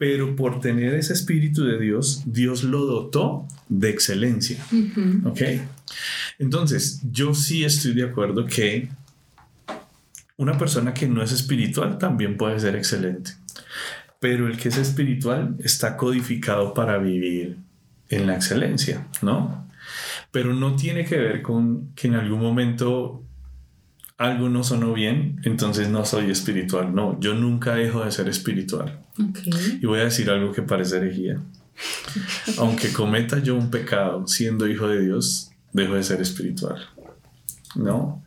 [0.02, 4.58] pero por tener ese Espíritu de Dios, Dios lo dotó de excelencia.
[5.24, 5.40] ¿Ok?
[6.40, 8.88] Entonces, yo sí estoy de acuerdo que
[10.36, 13.30] una persona que no es espiritual también puede ser excelente.
[14.18, 17.58] Pero el que es espiritual está codificado para vivir
[18.08, 19.70] en la excelencia, ¿no?
[20.32, 23.22] Pero no tiene que ver con que en algún momento
[24.18, 26.94] algo no sonó bien, entonces no soy espiritual.
[26.94, 29.00] No, yo nunca dejo de ser espiritual.
[29.80, 31.40] Y voy a decir algo que parece herejía.
[32.58, 36.76] Aunque cometa yo un pecado siendo hijo de Dios, dejo de ser espiritual.
[37.74, 38.22] ¿No?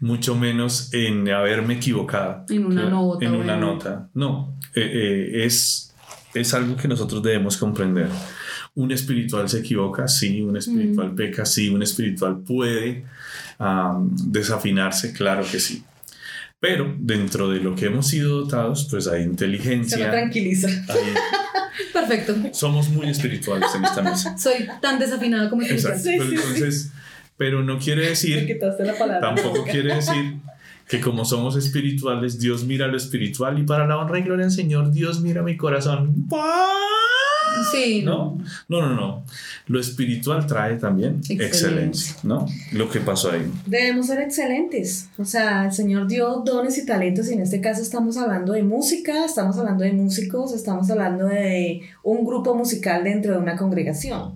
[0.00, 2.44] Mucho menos en haberme equivocado.
[2.48, 4.08] En una nota, En una nota.
[4.14, 4.56] No.
[4.74, 5.94] Eh, eh, es,
[6.34, 8.08] es algo que nosotros debemos comprender.
[8.76, 10.42] Un espiritual se equivoca, sí.
[10.42, 11.68] Un espiritual peca, sí.
[11.68, 13.04] Un espiritual puede
[13.58, 15.82] am, desafinarse, claro que sí.
[16.60, 20.68] Pero dentro de lo que hemos sido dotados, pues hay Se me inteligencia, tranquiliza.
[20.68, 21.14] hay-
[21.92, 22.34] Perfecto.
[22.52, 24.36] somos muy espirituales en esta mesa.
[24.38, 25.72] Soy tan desafinada como tú.
[25.72, 26.00] Exacto.
[26.00, 26.42] Sí, Pero sí, sí.
[26.42, 26.92] entonces,
[27.36, 29.34] Pero no quiere Me decir, quitaste la palabra.
[29.34, 30.36] tampoco quiere decir
[30.88, 34.52] que como somos espirituales, Dios mira lo espiritual y para la honra y gloria del
[34.54, 36.26] Señor, Dios mira mi corazón.
[37.72, 38.38] Sí, No,
[38.68, 39.24] no, no, no.
[39.66, 41.46] Lo espiritual trae también Excelencia.
[41.46, 42.46] excelencia, ¿no?
[42.72, 43.50] Lo que pasó ahí.
[43.66, 45.08] Debemos ser excelentes.
[45.18, 48.62] O sea, el Señor dio dones y talentos y en este caso estamos hablando de
[48.62, 54.34] música, estamos hablando de músicos, estamos hablando de un grupo musical dentro de una congregación.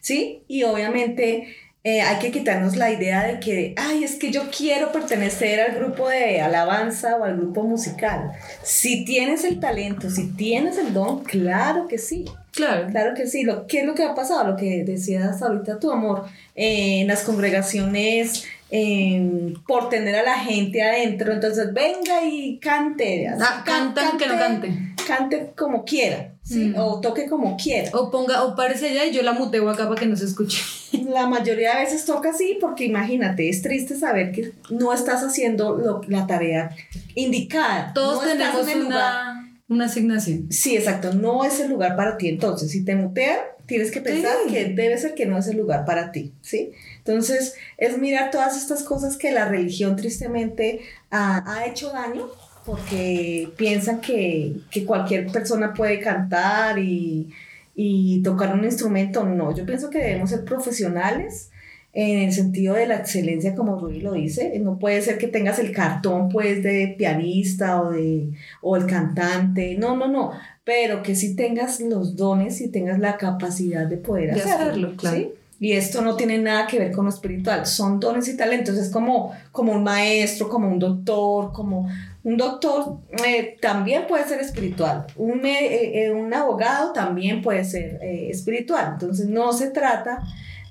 [0.00, 0.42] ¿Sí?
[0.46, 1.48] Y obviamente
[1.88, 5.76] eh, hay que quitarnos la idea de que, ay, es que yo quiero pertenecer al
[5.76, 8.32] grupo de alabanza o al grupo musical.
[8.64, 12.24] Si tienes el talento, si tienes el don, claro que sí.
[12.56, 12.88] Claro.
[12.90, 13.44] Claro que sí.
[13.44, 14.50] Lo, ¿Qué es lo que ha pasado?
[14.50, 16.24] Lo que decías ahorita tu amor.
[16.54, 23.28] eh, en las congregaciones, eh, por tener a la gente adentro, entonces venga y cante.
[23.28, 24.72] así, Ah, can- cantan que no cante.
[25.06, 26.64] Cante como quiera, ¿sí?
[26.74, 26.78] Mm.
[26.78, 27.90] O toque como quiera.
[27.92, 30.58] O ponga, o parece allá y yo la muteo acá para que no se escuche.
[31.10, 35.76] La mayoría de veces toca así porque imagínate, es triste saber que no estás haciendo
[35.76, 36.70] lo- la tarea
[37.14, 37.92] indicada.
[37.94, 39.12] Todos No tenemos en el lugar.
[39.22, 40.46] una, una asignación.
[40.52, 42.28] Sí, exacto, no es el lugar para ti.
[42.28, 44.52] Entonces, si te mutean, tienes que pensar Sí.
[44.52, 46.72] que debe ser que no es el lugar para ti, ¿sí?
[46.98, 52.28] Entonces, es mirar todas estas cosas que la religión tristemente ha, ha hecho daño
[52.64, 57.28] porque piensan que, que cualquier persona puede cantar y,
[57.74, 59.24] y tocar un instrumento.
[59.24, 61.50] No, yo pienso que debemos ser profesionales
[61.98, 64.58] en el sentido de la excelencia, como Rui lo dice.
[64.58, 68.28] No puede ser que tengas el cartón, pues, de pianista o de
[68.60, 69.76] o el cantante.
[69.78, 70.32] No, no, no.
[70.62, 74.64] Pero que sí tengas los dones y tengas la capacidad de poder De hacerlo.
[74.66, 75.16] hacerlo, claro.
[75.16, 75.28] ¿sí?
[75.58, 78.90] Y esto no tiene nada que ver con lo espiritual, son dones y talentos, es
[78.90, 81.88] como, como un maestro, como un doctor, como
[82.24, 87.98] un doctor eh, también puede ser espiritual, un, eh, eh, un abogado también puede ser
[88.02, 90.22] eh, espiritual, entonces no se trata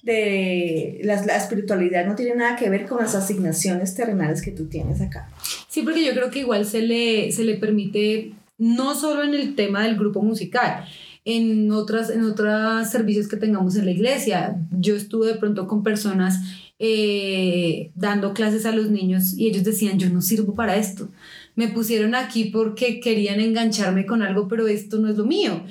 [0.06, 4.68] de la, la espiritualidad, no tiene nada que ver con las asignaciones terrenales que tú
[4.68, 5.30] tienes acá.
[5.68, 9.56] Sí, porque yo creo que igual se le, se le permite, no solo en el
[9.56, 10.86] tema del grupo musical,
[11.26, 14.58] en otras, en otros servicios que tengamos en la iglesia.
[14.72, 16.40] Yo estuve de pronto con personas
[16.78, 21.10] eh, dando clases a los niños y ellos decían, yo no sirvo para esto.
[21.56, 25.64] Me pusieron aquí porque querían engancharme con algo, pero esto no es lo mío.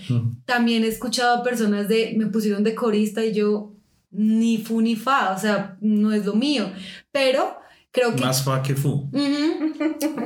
[0.44, 3.73] También he escuchado a personas de, me pusieron de corista y yo
[4.14, 6.70] ni fu ni fa, o sea, no es lo mío.
[7.12, 7.56] Pero
[7.90, 8.24] creo que...
[8.24, 9.10] Más fa que fu.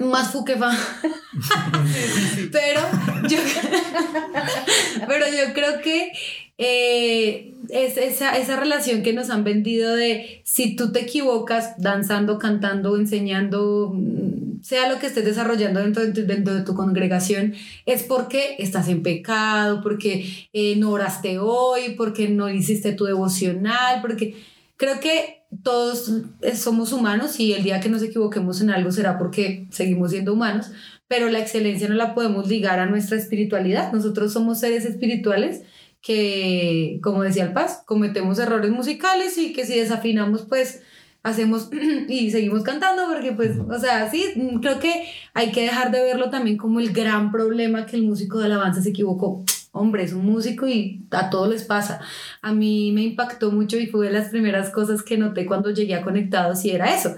[0.01, 0.71] Más fu que fa.
[2.53, 2.81] pero
[3.29, 3.39] yo
[5.09, 6.13] pero yo creo que
[6.59, 12.39] eh, es esa, esa relación que nos han vendido de si tú te equivocas danzando,
[12.39, 17.55] cantando, enseñando, mm, sea lo que estés desarrollando dentro de tu, dentro de tu congregación,
[17.87, 24.01] es porque estás en pecado, porque eh, no oraste hoy, porque no hiciste tu devocional,
[24.01, 24.35] porque
[24.77, 29.17] creo que todos eh, somos humanos y el día que nos equivoquemos en algo será
[29.17, 30.73] porque seguimos siendo humanos,
[31.07, 33.93] pero la excelencia no la podemos ligar a nuestra espiritualidad.
[33.93, 35.63] Nosotros somos seres espirituales
[36.01, 40.83] que, como decía el Paz, cometemos errores musicales y que si desafinamos, pues
[41.23, 41.69] hacemos
[42.09, 46.03] y seguimos cantando porque pues, o sea, sí, mm, creo que hay que dejar de
[46.03, 49.45] verlo también como el gran problema que el músico de alabanza se equivocó.
[49.73, 52.01] Hombre, es un músico y a todos les pasa.
[52.43, 55.95] A mí me impactó mucho y fue de las primeras cosas que noté cuando llegué
[55.95, 57.15] a Conectados y era eso.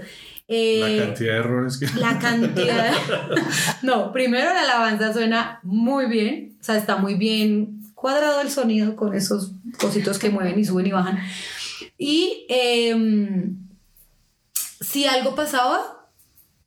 [0.49, 1.87] Eh, La cantidad de errores que...
[2.01, 2.93] la cantidad.
[3.83, 8.97] no, primero la alabanza suena muy bien, o sea, está muy bien cuadrado el sonido
[8.97, 11.19] con esos cositos que mueven y suben y bajan.
[11.99, 13.59] Y em,
[14.81, 16.09] si algo pasaba,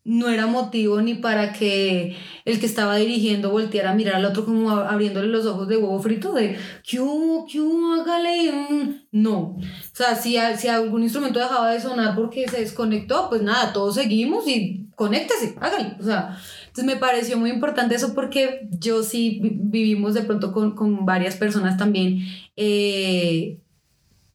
[0.04, 2.16] no era motivo ni para que
[2.46, 6.00] el que estaba dirigiendo volteara a mirar al otro como abriéndole los ojos de huevo
[6.02, 7.48] frito de ¿qué hubo?
[7.50, 8.00] ¿qué hubo?
[8.00, 9.08] Hágale un-".
[9.12, 9.40] No.
[9.40, 9.62] O
[9.94, 14.48] sea, si, si algún instrumento dejaba de sonar porque se desconectó, pues nada, todos seguimos
[14.48, 15.96] y conéctese, hágale.
[16.00, 16.38] O sea,
[16.74, 21.06] entonces me pareció muy importante eso porque yo sí vi- vivimos de pronto con, con
[21.06, 22.20] varias personas también.
[22.56, 23.60] eh,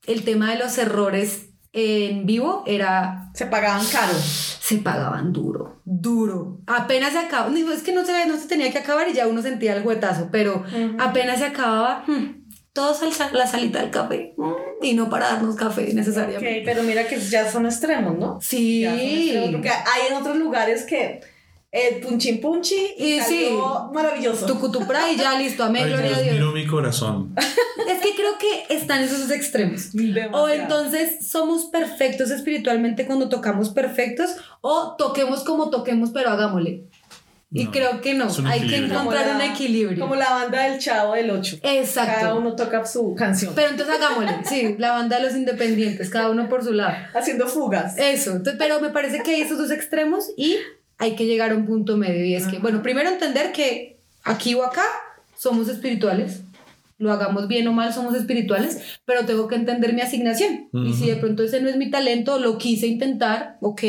[0.07, 4.14] el tema de los errores en vivo era Se pagaban caro.
[4.14, 6.61] se pagaban duro, duro.
[6.66, 9.42] Apenas se acababa, es que no se, no se tenía que acabar y ya uno
[9.42, 10.64] sentía el juetazo, pero
[10.98, 14.53] apenas se acababa, hmm, todos al la salita del café hmm,
[14.85, 16.61] y no para darnos café necesariamente.
[16.61, 18.38] Ok, pero mira que ya son extremos, ¿no?
[18.40, 21.20] Sí, extremos, porque hay en otros lugares que
[21.71, 23.45] el punchín punchi y Y sí.
[23.45, 24.47] salió maravilloso.
[24.47, 27.35] tucutupra y ya listo, amén, Ay, gloria a Dios, miro mi corazón.
[27.37, 29.89] Es que creo que están esos dos extremos.
[29.95, 30.49] O Demasiado.
[30.51, 34.31] entonces somos perfectos espiritualmente cuando tocamos perfectos,
[34.63, 36.85] o toquemos como toquemos, pero hagámosle.
[37.51, 39.99] Y No, creo que no, hay que encontrar un equilibrio.
[40.01, 41.59] Como la banda del Chavo del 8.
[41.62, 42.37] Cada Exacto.
[42.37, 43.55] uno toca su canción.
[43.55, 46.95] Pero entonces hagámosle, sí, la banda de los independientes, cada uno por su lado.
[47.14, 47.97] haciendo fugas.
[47.97, 50.57] Eso, entonces, pero me parece que hay esos dos extremos y
[50.99, 52.24] hay que llegar a un punto medio.
[52.24, 54.84] Y es que, bueno, primero entender que aquí o acá
[55.36, 56.42] somos espirituales,
[56.99, 60.68] lo hagamos bien o mal, somos espirituales, pero tengo que entender mi asignación.
[60.72, 63.82] Y si de pronto ese no es mi talento, lo quise intentar, ok,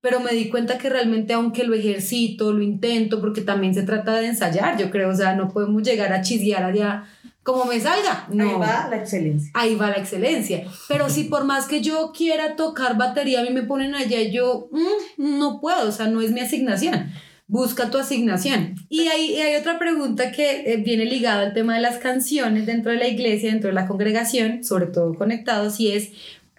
[0.00, 4.18] pero me di cuenta que realmente aunque lo ejercito, lo intento, porque también se trata
[4.18, 7.04] de ensayar, yo creo, o sea, no podemos llegar a chisguear allá
[7.52, 8.26] como me salga.
[8.30, 9.50] No Ahí va la excelencia.
[9.54, 10.64] ahí va la excelencia.
[10.88, 14.68] Pero si por más que yo quiera tocar batería, a mí me ponen allá yo
[14.70, 17.12] mm, no puedo, o sea, no es mi asignación.
[17.46, 18.76] Busca tu asignación.
[18.88, 22.92] Y hay, hay otra pregunta que eh, viene ligada al tema de las canciones dentro
[22.92, 26.10] de la iglesia, dentro de la congregación, sobre todo conectados, y es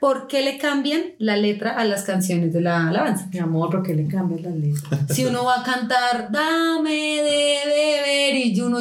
[0.02, 3.28] ¿por qué le cambian la letra a las canciones de la alabanza?
[3.32, 5.00] Mi amor, ¿por qué le cambias las letras?
[5.10, 8.80] Si uno va a cantar, dame de beber, y uno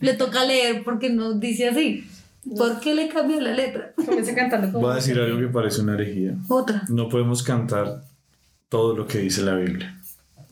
[0.00, 2.08] le toca leer porque no dice así.
[2.56, 3.92] ¿Por qué le cambian la letra?
[3.96, 4.86] Comienza cantando como.
[4.86, 6.34] Voy a decir algo que parece una herejía.
[6.48, 6.84] Otra.
[6.88, 8.02] No podemos cantar
[8.68, 10.00] todo lo que dice la Biblia.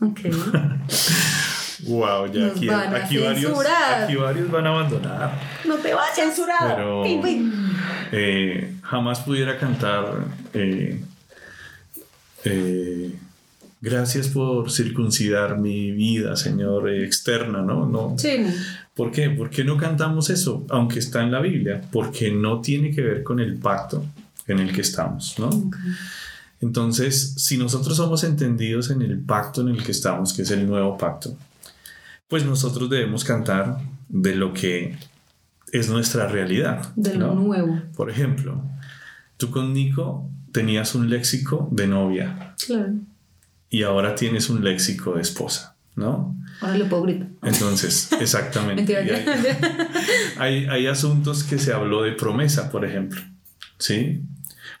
[0.01, 0.19] Ok.
[1.85, 3.65] Wow, ya Nos aquí, van a aquí varios,
[4.01, 5.31] aquí varios van a abandonar.
[5.67, 6.15] No te vayas.
[6.15, 6.75] Censurado.
[6.75, 7.66] Pero Pim, pim.
[8.11, 11.01] Eh, jamás pudiera cantar eh,
[12.43, 13.15] eh,
[13.81, 17.85] gracias por circuncidar mi vida, Señor, externa, ¿no?
[17.85, 18.45] no Sí.
[18.95, 19.29] ¿Por qué?
[19.29, 20.65] ¿Por qué no cantamos eso?
[20.69, 24.03] Aunque está en la Biblia, porque no tiene que ver con el pacto
[24.47, 25.49] en el que estamos, ¿no?
[26.61, 30.65] Entonces, si nosotros somos entendidos en el pacto en el que estamos, que es el
[30.65, 31.37] nuevo pacto,
[32.27, 33.77] pues nosotros debemos cantar
[34.09, 34.97] de lo que
[35.71, 36.93] es nuestra realidad.
[36.95, 37.41] De lo ¿no?
[37.41, 37.81] nuevo.
[37.95, 38.63] Por ejemplo,
[39.37, 42.93] tú con Nico tenías un léxico de novia Claro.
[43.69, 46.35] y ahora tienes un léxico de esposa, ¿no?
[46.61, 47.27] Ahora le puedo gritar.
[47.43, 48.95] Entonces, exactamente.
[48.97, 49.09] Hay,
[50.37, 53.21] hay, hay asuntos que se habló de promesa, por ejemplo,
[53.77, 54.23] ¿sí?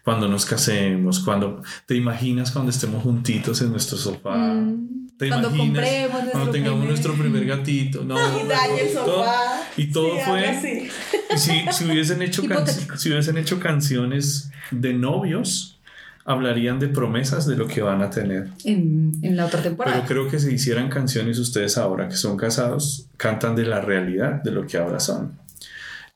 [0.03, 4.37] Cuando nos casemos, cuando te imaginas cuando estemos juntitos en nuestro sofá.
[4.53, 8.03] Mm, ¿Te cuando imaginas compremos nuestro cuando tengamos primer- nuestro primer gatito?
[8.03, 8.41] No, Y
[8.81, 9.61] el todo- sofá.
[9.77, 10.89] y todo Sí, fue así.
[11.37, 12.65] si, si hubiesen hecho can-
[12.97, 15.79] si hubiesen hecho canciones de novios,
[16.23, 18.49] hablarían de promesas de lo que van a tener.
[18.65, 19.95] en, en la otra temporada.
[19.95, 24.43] Pero creo que si hicieran canciones ustedes ahora que son casados, cantan de la realidad
[24.43, 25.37] de lo que ahora son.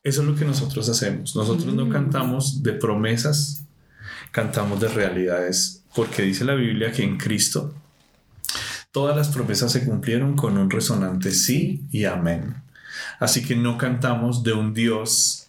[0.04, 1.36] Eso es lo que nosotros hacemos.
[1.36, 1.90] Nosotros no Mm.
[1.92, 3.66] cantamos de promesas,
[4.32, 7.74] cantamos de realidades, porque dice la Biblia que en Cristo
[8.92, 12.56] todas las promesas se cumplieron con un resonante sí y amén.
[13.20, 15.48] Así que no cantamos de un Dios,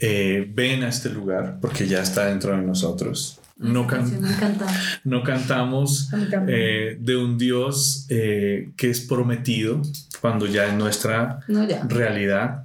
[0.00, 3.38] eh, ven a este lugar, porque ya está dentro de nosotros.
[3.58, 4.10] No, can-
[5.22, 6.08] cantamos
[6.48, 9.80] eh, de un Dios eh, que es prometido
[10.20, 11.82] cuando ya en nuestra No, ya.
[11.84, 12.64] realidad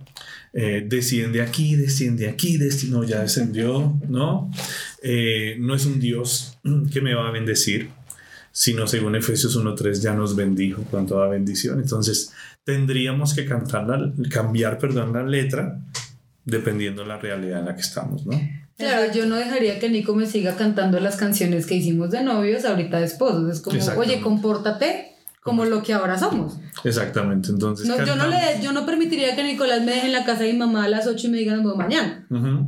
[0.88, 4.50] desciende aquí, desciende aquí, desci- no, ya descendió, ¿no?
[5.60, 6.58] No es un Dios
[6.92, 7.90] que me va a bendecir,
[8.60, 11.80] sino según Efesios 1.3 ya nos bendijo con toda bendición.
[11.80, 12.34] Entonces
[12.64, 15.80] tendríamos que cantar la- cambiar, perdón, la letra
[16.44, 18.34] dependiendo de la realidad en la que estamos, ¿no?
[18.80, 22.66] Claro, yo no dejaría que Nico me siga cantando las canciones que hicimos de novios
[22.66, 23.48] ahorita de esposos.
[23.52, 25.12] Es como, oye, compórtate
[25.44, 26.58] como lo que ahora somos.
[26.84, 27.88] Exactamente, entonces...
[27.88, 30.52] No, yo, no le, yo no permitiría que Nicolás me deje en la casa de
[30.54, 32.26] mi mamá a las 8 y me diga nos vemos mañana.
[32.32, 32.68] Ujú.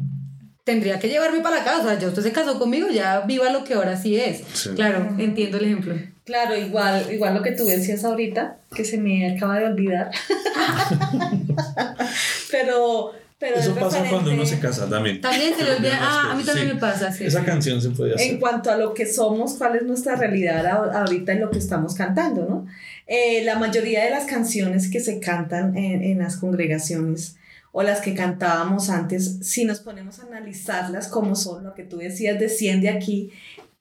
[0.69, 1.97] Tendría que llevarme para la casa.
[1.97, 4.43] Ya usted se casó conmigo, ya viva lo que ahora sí es.
[4.53, 4.69] Sí.
[4.75, 5.95] Claro, entiendo el ejemplo.
[6.25, 10.11] Claro, igual, igual lo que tú decías ahorita, que se me acaba de olvidar.
[12.51, 15.21] pero, pero Eso es pasa cuando uno se casa también.
[15.21, 15.97] También se le olvida.
[15.99, 16.73] Ah, a mí también sí.
[16.75, 17.11] me pasa.
[17.11, 17.25] Sí.
[17.25, 18.29] Esa canción se puede hacer.
[18.29, 21.95] En cuanto a lo que somos, cuál es nuestra realidad ahorita en lo que estamos
[21.95, 22.67] cantando, ¿no?
[23.07, 27.38] Eh, la mayoría de las canciones que se cantan en, en las congregaciones
[27.71, 31.97] o las que cantábamos antes, si nos ponemos a analizarlas como son, lo que tú
[31.97, 33.31] decías, desciende aquí,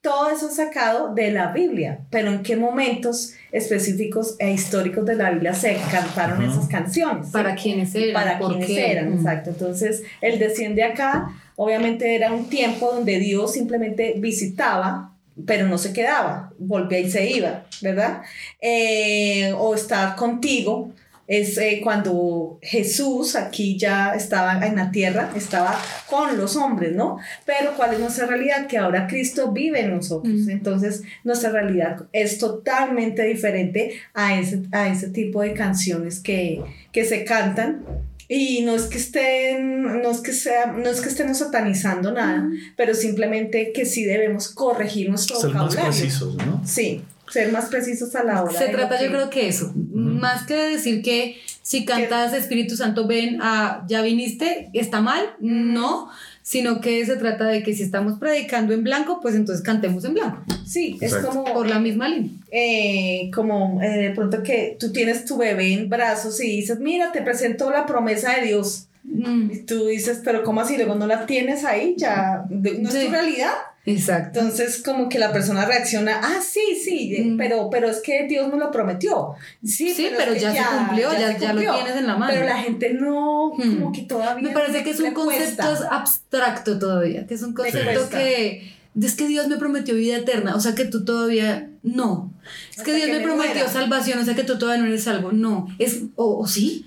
[0.01, 5.17] todo eso es sacado de la Biblia, pero en qué momentos específicos e históricos de
[5.17, 7.27] la Biblia se cantaron esas canciones.
[7.27, 7.33] ¿sí?
[7.33, 8.13] Para quienes eran.
[8.15, 8.93] para ¿por quienes qué?
[8.93, 9.17] eran, Mm.
[9.19, 9.51] exacto.
[9.51, 15.15] Entonces, el desciende acá, obviamente era un tiempo donde Dios simplemente visitaba,
[15.47, 18.23] pero no se quedaba, volvía y se iba, ¿verdad?
[18.61, 20.93] Eh, o estar contigo.
[21.29, 27.19] Es eh, cuando Jesús aquí ya estaba en la tierra, estaba con los hombres, ¿no?
[27.45, 28.67] Pero ¿cuál es nuestra realidad?
[28.67, 30.35] Que ahora Cristo vive en nosotros.
[30.35, 30.51] Mm.
[30.51, 36.63] Entonces, nuestra realidad es totalmente diferente a ese, a ese tipo de canciones que,
[36.93, 37.85] que se cantan.
[38.31, 42.47] Y no es que estén, no es que sea, no es que estemos satanizando nada,
[42.77, 45.91] pero simplemente que sí debemos corregir nuestro Ser más vocabulario.
[45.91, 46.61] precisos, ¿no?
[46.67, 48.53] Sí, ser más precisos a la hora.
[48.59, 52.77] Se trata, lo yo que- creo que eso, Más que decir que si cantas Espíritu
[52.77, 56.09] Santo ven a ya viniste, está mal, no,
[56.43, 60.15] sino que se trata de que si estamos predicando en blanco, pues entonces cantemos en
[60.15, 61.29] blanco, Sí, es Exacto.
[61.29, 62.31] como, por la misma línea.
[62.51, 67.13] eh, como eh, de pronto que tú tienes tu bebé en brazos y dices, mira,
[67.13, 68.87] te presento la promesa de Dios.
[69.05, 70.77] Mm, Y tú dices, pero ¿cómo así?
[70.77, 73.07] Luego no la tienes ahí, ya no es Sí.
[73.07, 73.53] tu realidad.
[73.91, 74.41] Exacto.
[74.41, 77.37] Entonces como que la persona reacciona, ah, sí, sí, eh, Mm.
[77.37, 79.33] pero, pero es que Dios me lo prometió.
[79.65, 81.75] Sí, pero que ya, se cumplió, ya, se ya lo cumplió.
[81.75, 82.33] tienes en la mano.
[82.33, 84.49] Pero la gente no, como que todavía...
[84.49, 85.89] Me parece que es un concepto cuesta.
[85.91, 90.61] abstracto todavía, que es un concepto que es que Dios me prometió vida eterna, o
[90.61, 92.33] sea que tú todavía no.
[92.77, 94.89] Es que Hasta Dios que me me prometió salvación, o sea que tú todavía no
[94.89, 95.31] eres salvo.
[95.31, 96.85] No, es o, o sí.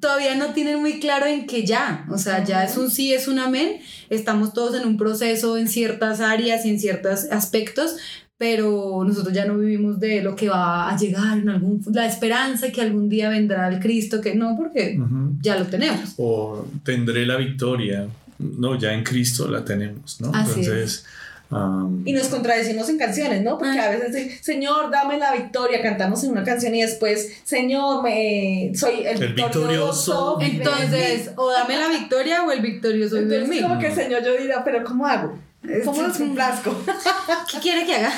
[0.00, 3.28] Todavía no tienen muy claro en que ya, o sea, ya es un sí, es
[3.28, 3.78] un amén.
[4.10, 7.96] Estamos todos en un proceso en ciertas áreas y en ciertos aspectos,
[8.36, 12.70] pero nosotros ya no vivimos de lo que va a llegar en algún la esperanza
[12.70, 14.98] que algún día vendrá el Cristo, que no, porque
[15.40, 16.14] ya lo tenemos.
[16.18, 18.08] O tendré la victoria.
[18.38, 20.32] No, ya en Cristo la tenemos, ¿no?
[20.34, 21.06] Así es.
[21.54, 23.58] Am, Y nos contradecimos en canciones, ¿no?
[23.58, 23.86] Porque Ah.
[23.86, 29.06] a veces, Señor, dame la victoria, cantamos en una canción y después, Señor, me, soy
[29.06, 30.36] el, El victorioso.
[30.38, 30.38] victorioso.
[30.40, 33.60] Entonces, o dame la victoria o el victorioso Entonces, mí.
[33.62, 35.38] como que el Señor yo dirá, pero ¿cómo hago?
[35.84, 36.76] ¿Cómo los complazco?
[37.50, 38.12] ¿Qué quiere que haga?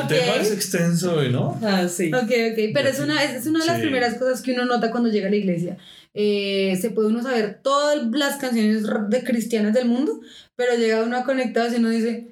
[0.00, 1.58] el tema es extenso, ¿no?
[1.62, 2.10] Ah, sí.
[2.12, 3.82] Ok, ok, pero es una, es, es una de las Sí.
[3.82, 5.76] primeras cosas que uno nota cuando llega a la iglesia.
[6.14, 10.20] Eh, se puede uno saber todas las canciones de cristianas del mundo,
[10.56, 12.28] pero llega uno a conectados y uno dice,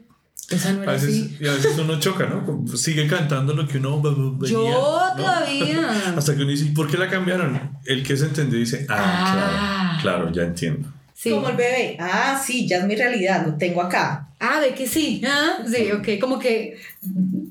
[0.50, 1.36] esa no A veces, así.
[1.40, 2.66] y a veces uno choca, ¿no?
[2.76, 4.48] Sigue cantando lo que uno ve- ve- venía.
[4.72, 5.16] Yo ¿no?
[5.22, 6.14] todavía.
[6.16, 7.78] Hasta que uno dice, ¿y por qué la cambiaron?
[7.84, 9.98] El que se entendió dice, ah, Ah.
[10.00, 10.88] claro, claro, ya entiendo.
[11.14, 11.30] Sí.
[11.30, 11.96] Como el bebé.
[12.00, 14.28] Ah, sí, ya es mi realidad, lo tengo acá.
[14.40, 15.20] Ah, de que sí.
[15.26, 16.08] Ah, sí, ok.
[16.20, 16.78] Como que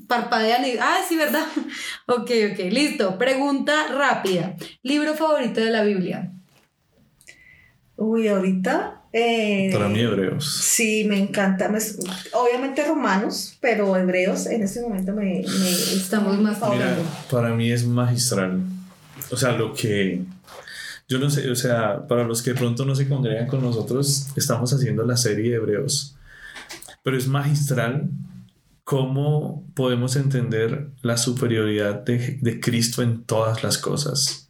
[0.06, 0.70] parpadean y.
[0.80, 1.44] Ah, sí, ¿verdad?
[2.06, 2.58] Ok, ok.
[2.70, 3.18] Listo.
[3.18, 4.56] Pregunta rápida.
[4.82, 6.32] ¿Libro favorito de la Biblia?
[7.96, 9.02] Uy, ahorita.
[9.12, 10.60] Eh, Para mí, hebreos.
[10.62, 11.68] Sí, me encanta.
[11.68, 11.78] me-
[12.32, 15.42] obviamente romanos, pero hebreos en este momento me.
[15.46, 16.58] me Estamos más
[17.30, 18.60] para mí es magistral.
[19.30, 20.22] O sea, lo que.
[21.08, 24.26] Yo no sé, o sea, para los que de pronto no se congregan con nosotros,
[24.36, 26.16] estamos haciendo la serie de Hebreos.
[27.02, 28.10] Pero es magistral
[28.84, 34.47] cómo podemos entender la superioridad de, de Cristo en todas las cosas.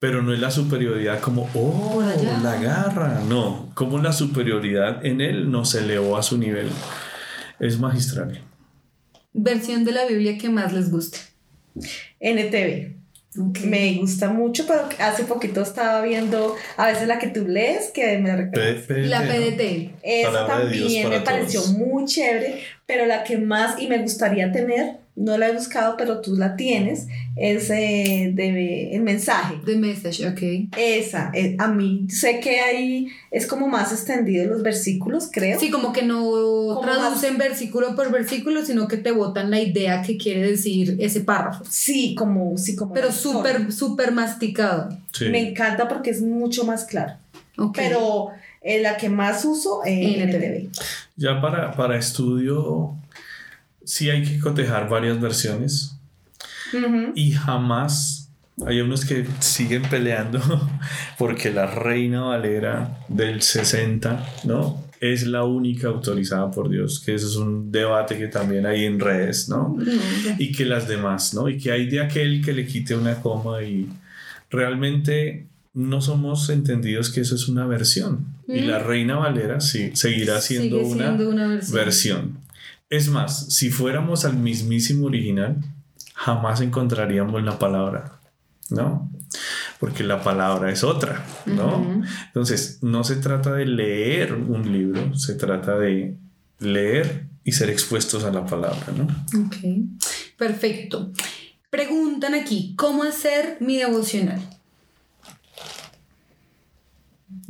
[0.00, 2.02] Pero no es la superioridad como, oh,
[2.42, 3.20] la garra.
[3.28, 6.70] No, como la superioridad en Él nos elevó a su nivel.
[7.58, 8.40] Es magistral.
[9.32, 11.18] Versión de la Biblia que más les guste.
[12.20, 12.96] NTV.
[13.64, 18.18] Me gusta mucho, pero hace poquito estaba viendo a veces la que tú lees, que
[18.18, 19.28] me La ¿no?
[19.30, 19.92] PDT.
[20.02, 21.74] Esa también me pareció todos.
[21.74, 26.20] muy chévere, pero la que más y me gustaría tener, no la he buscado, pero
[26.20, 29.56] tú la tienes, es eh, de, el mensaje.
[29.64, 30.68] The Message, ok.
[30.76, 35.58] Esa, eh, a mí sé que ahí es como más extendido los versículos, creo.
[35.58, 40.02] Sí, como que no más- traducen versículo por versículo, sino que te botan la idea
[40.02, 41.64] que quiere decir ese párrafo.
[41.68, 44.88] Sí, como, sí, como Pero súper, súper masticado.
[45.12, 45.26] Sí.
[45.30, 47.14] Me encanta porque es mucho más claro.
[47.58, 47.74] Ok.
[47.76, 48.28] Pero
[48.62, 50.36] eh, la que más uso, eh, NTV.
[50.36, 50.68] NTV.
[51.16, 52.94] Ya para, para estudio,
[53.88, 55.96] sí hay que cotejar varias versiones
[57.14, 58.30] y jamás
[58.66, 60.40] hay unos que siguen peleando
[61.18, 64.84] porque la Reina Valera del 60, ¿no?
[65.00, 69.00] Es la única autorizada por Dios, que eso es un debate que también hay en
[69.00, 69.74] redes, ¿no?
[70.38, 71.48] Y que las demás, ¿no?
[71.48, 73.88] Y que hay de aquel que le quite una coma y
[74.50, 78.26] realmente no somos entendidos que eso es una versión.
[78.46, 81.74] Y la Reina Valera sí, seguirá siendo, una, siendo una versión.
[81.74, 82.47] versión.
[82.90, 85.56] Es más, si fuéramos al mismísimo original,
[86.14, 88.18] jamás encontraríamos la palabra,
[88.70, 89.10] ¿no?
[89.78, 92.02] Porque la palabra es otra, ¿no?
[92.26, 96.16] Entonces, no se trata de leer un libro, se trata de
[96.58, 99.04] leer y ser expuestos a la palabra, ¿no?
[99.46, 99.56] Ok,
[100.36, 101.12] perfecto.
[101.70, 104.40] Preguntan aquí, ¿cómo hacer mi devocional?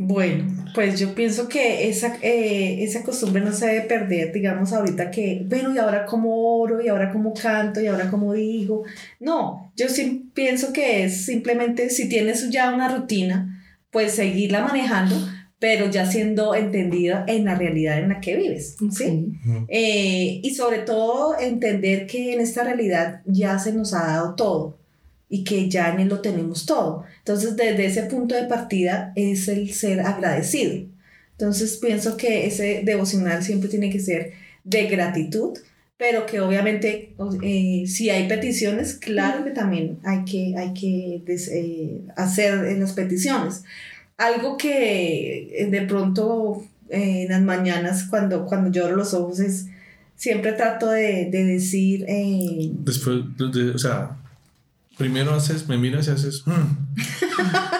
[0.01, 0.45] Bueno,
[0.77, 5.43] pues yo pienso que esa, eh, esa costumbre no se debe perder, digamos, ahorita que,
[5.45, 8.85] bueno, y ahora cómo oro, y ahora cómo canto, y ahora cómo digo.
[9.19, 15.17] No, yo sí pienso que es simplemente, si tienes ya una rutina, pues seguirla manejando,
[15.59, 19.33] pero ya siendo entendida en la realidad en la que vives, ¿sí?
[19.67, 24.79] Eh, y sobre todo entender que en esta realidad ya se nos ha dado todo
[25.29, 27.05] y que ya en él lo tenemos todo.
[27.19, 30.87] Entonces, desde ese punto de partida es el ser agradecido.
[31.33, 34.33] Entonces, pienso que ese devocional siempre tiene que ser
[34.65, 35.57] de gratitud,
[35.97, 42.01] pero que obviamente eh, si hay peticiones, claro que también hay que, hay que eh,
[42.17, 43.65] hacer las peticiones.
[44.17, 49.67] Algo que de pronto en las mañanas cuando, cuando lloro los ojos es,
[50.17, 52.05] siempre trato de, de decir...
[52.05, 54.17] Después, de, o sea,
[54.99, 56.43] primero haces, me miras y haces...
[56.45, 56.77] Hmm".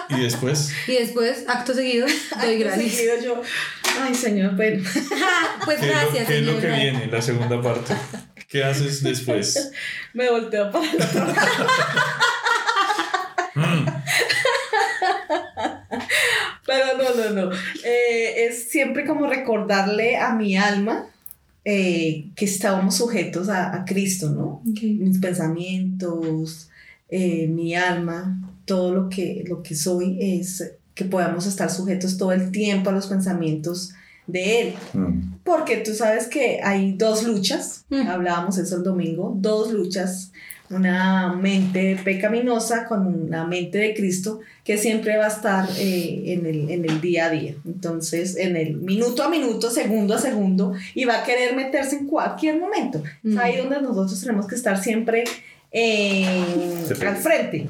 [0.09, 0.71] y después...
[0.87, 2.07] Y después, acto seguido,
[2.41, 2.93] doy gracias.
[2.93, 3.41] seguido yo,
[4.01, 4.81] ay señor, pero...
[5.65, 6.27] pues gracias.
[6.27, 7.93] ¿Qué es lo que viene, la segunda parte?
[8.47, 9.71] ¿Qué haces después?
[10.13, 11.27] me volteo para el otro
[13.55, 13.85] mm.
[16.65, 17.55] Pero no, no, no.
[17.83, 21.07] Eh, es siempre como recordarle a mi alma
[21.65, 24.61] eh, que estábamos sujetos a, Cristo, ¿no?
[24.63, 26.68] Mis pensamientos,
[27.09, 32.31] eh, mi alma, todo lo que, lo que soy es que podamos estar sujetos todo
[32.31, 33.93] el tiempo a los pensamientos
[34.27, 34.73] de Él.
[34.93, 35.37] Mm.
[35.43, 38.07] Porque tú sabes que hay dos luchas, mm.
[38.07, 40.31] hablábamos eso el domingo, dos luchas,
[40.69, 46.45] una mente pecaminosa con una mente de Cristo que siempre va a estar eh, en,
[46.45, 47.55] el, día a día.
[47.65, 52.05] Entonces, en el minuto a minuto, segundo a segundo, y va a querer meterse en
[52.05, 53.01] cualquier momento.
[53.23, 53.61] Es ahí mm.
[53.61, 55.23] donde nosotros tenemos que estar siempre
[55.73, 57.67] al frente.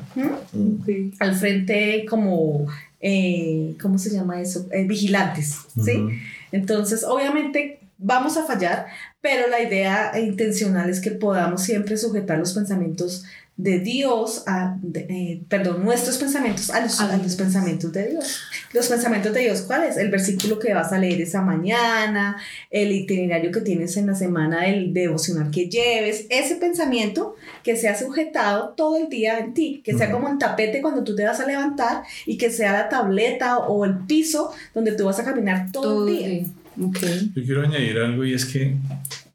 [1.20, 2.68] Al frente como,
[3.02, 4.68] eh, ¿cómo se llama eso?
[4.72, 6.08] Eh, vigilantes, ¿sí?
[6.52, 8.88] Entonces, obviamente vamos a fallar,
[9.22, 13.26] pero la idea intencional es que podamos siempre sujetar los pensamientos
[13.60, 18.40] de Dios, a, eh, perdón, nuestros pensamientos a los, pensamientos de Dios.
[18.72, 19.98] Los pensamientos de Dios, ¿cuál es?
[19.98, 22.38] El versículo que vas a leer esa mañana,
[22.70, 28.00] el itinerario que tienes en la semana, el devocional que lleves, ese pensamiento que sea
[28.00, 31.42] sujetado todo el día en ti, que sea como el tapete cuando tú te vas
[31.42, 35.70] a levantar y que sea la tableta o el piso donde tú vas a caminar
[35.74, 36.46] todo, el día.
[36.78, 38.78] Yo quiero añadir algo y es que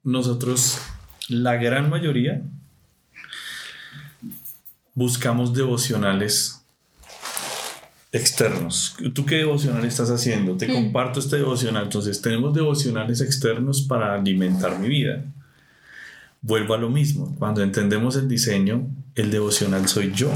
[0.03, 0.79] nosotros,
[1.29, 2.41] la gran mayoría,
[4.95, 6.61] buscamos devocionales
[8.13, 8.97] externos.
[9.13, 10.57] ¿Tú qué devocional estás haciendo?
[10.57, 10.73] Te mm.
[10.73, 11.85] comparto este devocional.
[11.85, 15.25] Entonces, tenemos devocionales externos para alimentar mi vida.
[16.41, 17.35] Vuelvo a lo mismo.
[17.39, 18.87] Cuando entendemos el diseño,
[19.17, 20.31] el devocional soy yo.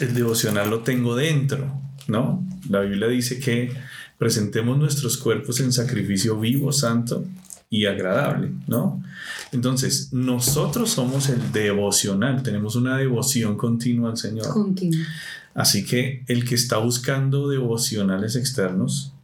[0.00, 2.46] El devocional lo tengo dentro, ¿no?
[2.68, 3.72] La Biblia dice que
[4.18, 7.24] presentemos nuestros cuerpos en sacrificio vivo, santo
[7.72, 9.02] y agradable, ¿no?
[9.50, 14.46] Entonces, nosotros somos el devocional, tenemos una devoción continua al Señor.
[14.52, 15.06] Continua.
[15.54, 19.14] Así que el que está buscando devocionales externos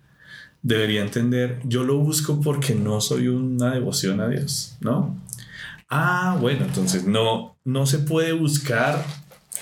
[0.62, 5.14] debería entender, yo lo busco porque no soy una devoción a Dios, ¿no?
[5.90, 9.04] Ah, bueno, entonces no, no se puede buscar.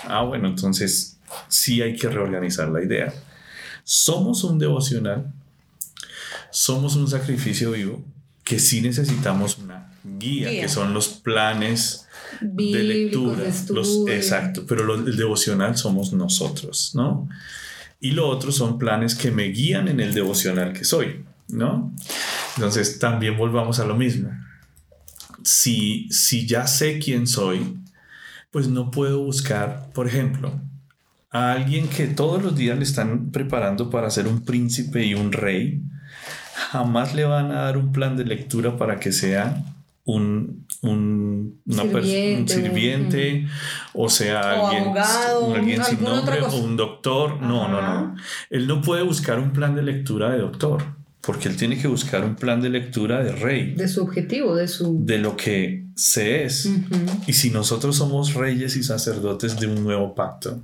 [0.05, 1.19] Ah, bueno, entonces
[1.49, 3.13] sí hay que reorganizar la idea.
[3.83, 5.33] Somos un devocional,
[6.53, 8.05] somos un sacrificio vivo,
[8.47, 12.07] que sí necesitamos una guía, que son los planes
[12.41, 13.43] de lectura.
[13.71, 17.29] los, exacto, pero el devocional somos nosotros, ¿no?
[17.99, 21.93] Y lo otro son planes que me guían en el devocional que soy, ¿no?
[22.55, 24.31] Entonces también volvamos a lo mismo.
[25.43, 27.77] Si, si ya sé quién soy,
[28.53, 30.61] pues no puedo buscar, por ejemplo,
[31.33, 35.33] a alguien que todos los días le están preparando para ser un príncipe y un
[35.33, 35.83] rey,
[36.57, 39.63] jamás le van a dar un plan de lectura para que sea
[40.05, 41.61] un, un,
[42.47, 43.47] sirviente,
[43.93, 47.41] o sea, alguien, sin nombre o un doctor.
[47.43, 48.17] No, no, no.
[48.51, 50.83] Él no puede buscar un plan de lectura de doctor,
[51.21, 53.75] porque él tiene que buscar un plan de lectura de rey.
[53.75, 55.05] De su objetivo, de su...
[55.05, 56.71] De lo que se es.
[57.27, 60.61] Y si nosotros somos reyes y sacerdotes de un nuevo pacto,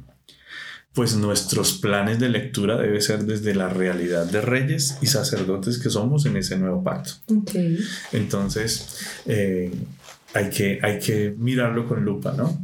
[0.94, 5.88] pues nuestros planes de lectura debe ser desde la realidad de reyes y sacerdotes que
[5.88, 7.12] somos en ese nuevo pacto.
[8.12, 9.72] Entonces, eh,
[10.34, 12.58] hay, que, hay que mirarlo con lupa, ¿no?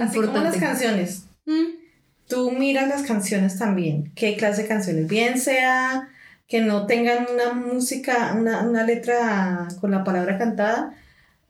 [0.00, 1.24] Así como las canciones.
[1.46, 1.82] Mm.
[2.28, 4.10] Tú miras las canciones también.
[4.14, 5.06] ¿Qué clase de canciones?
[5.06, 6.08] Bien sea
[6.48, 10.94] que no tengan una música, una, una letra con la palabra cantada,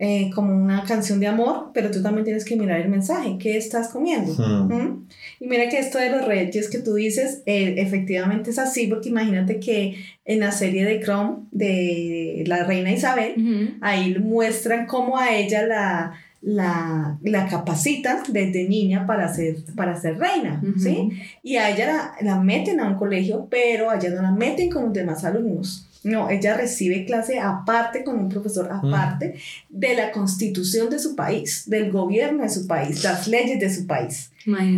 [0.04, 3.56] eh, como una canción de amor, pero tú también tienes que mirar el mensaje, ¿qué
[3.56, 4.32] estás comiendo?
[4.34, 5.06] ¿Mm?
[5.38, 9.10] Y mira que esto de los reyes que tú dices, eh, efectivamente es así, porque
[9.10, 9.94] imagínate que
[10.24, 16.14] en la serie de Chrome de la reina Isabel, ahí muestran cómo a ella la,
[16.40, 21.10] la, la capacitan desde niña para ser, para ser reina, ¿sí?
[21.44, 24.68] Y a ella la, la, meten a un colegio, pero a ella no la meten
[24.68, 25.88] con los demás alumnos.
[26.04, 28.86] No, ella recibe clase aparte con un profesor mm.
[28.86, 29.34] aparte
[29.68, 33.86] de la constitución de su país, del gobierno de su país, las leyes de su
[33.86, 34.30] país.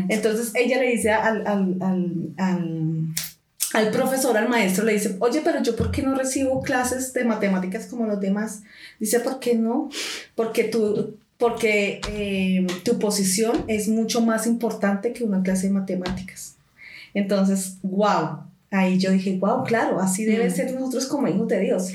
[0.09, 1.77] Entonces ella le dice al, al,
[2.37, 3.15] al,
[3.73, 7.25] al profesor, al maestro, le dice, oye, pero yo por qué no recibo clases de
[7.25, 8.63] matemáticas como los demás?
[9.01, 9.89] Dice, ¿por qué no?
[10.35, 16.57] Porque tú, porque eh, tu posición es mucho más importante que una clase de matemáticas.
[17.15, 18.45] Entonces, wow,
[18.75, 21.93] ahí yo dije, wow, claro, así debe ser nosotros como hijos de Dios.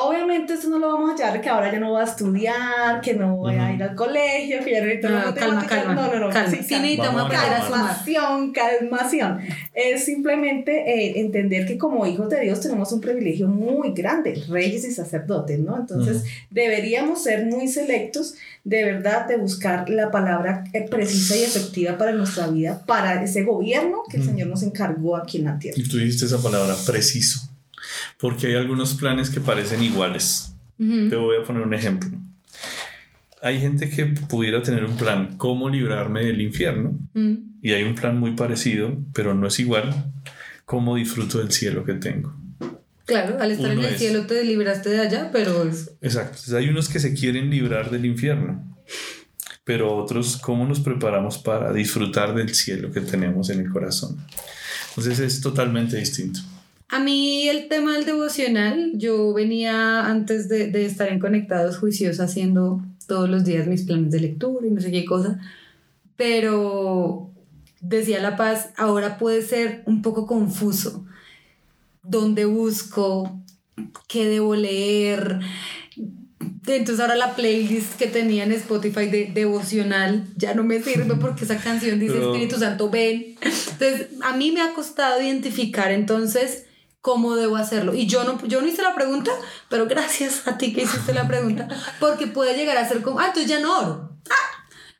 [0.00, 3.14] Obviamente eso no lo vamos a llevar que ahora ya no voy a estudiar, que
[3.14, 6.18] no voy a ir al colegio, que ya no necesito No, calma, calma, No, no,
[6.26, 6.30] no.
[6.30, 6.50] calma.
[6.50, 9.38] sí, Sí necesitamos aprender a calmación, calmación.
[9.74, 14.84] Es simplemente eh, entender que como hijos de Dios tenemos un privilegio muy grande, reyes
[14.84, 15.76] y sacerdotes, ¿no?
[15.76, 18.34] Entonces deberíamos ser muy selectos,
[18.64, 23.42] de verdad, de buscar la palabra eh, precisa y efectiva para nuestra vida, para ese
[23.44, 24.26] gobierno que el Mm.
[24.26, 25.78] Señor nos encargó aquí en la tierra.
[25.80, 27.47] Y tú dijiste esa palabra, preciso.
[28.18, 30.54] Porque hay algunos planes que parecen iguales.
[30.78, 31.08] Ujú.
[31.08, 32.10] Te voy a poner un ejemplo.
[33.40, 37.34] Hay gente que pudiera tener un plan, cómo librarme del infierno, Mm.
[37.62, 40.12] y hay un plan muy parecido, pero no es igual,
[40.64, 42.34] cómo disfruto del cielo que tengo.
[43.06, 46.30] Claro, al estar en Uno el es- cielo te libraste de allá, pero es- Exacto.
[46.32, 48.76] Entonces hay unos que se quieren librar del infierno,
[49.64, 54.18] pero otros, ¿cómo nos preparamos para disfrutar del cielo que tenemos en el corazón?
[54.90, 56.40] Entonces es totalmente distinto.
[56.90, 62.20] A mí el tema del devocional, yo venía antes de, de estar en Conectados Juiciosos
[62.20, 65.38] haciendo todos los días mis planes de lectura y no sé qué cosa,
[66.16, 67.30] pero
[67.80, 71.04] decía La Paz, ahora puede ser un poco confuso.
[72.02, 73.38] ¿Dónde busco?
[74.08, 75.40] ¿Qué debo leer?
[76.66, 81.44] Entonces ahora la playlist que tenía en Spotify de devocional ya no me sirve porque
[81.44, 83.36] esa canción dice Pero- Espíritu Santo ven.
[83.42, 86.64] Entonces a mí me ha costado identificar entonces
[87.00, 87.94] cómo debo hacerlo.
[87.94, 89.30] Y yo no, yo no hice la pregunta,
[89.68, 91.68] pero gracias a ti que hiciste la pregunta,
[92.00, 94.18] porque puede llegar a ser como, ah, entonces ya no oro.
[94.30, 94.34] Ah,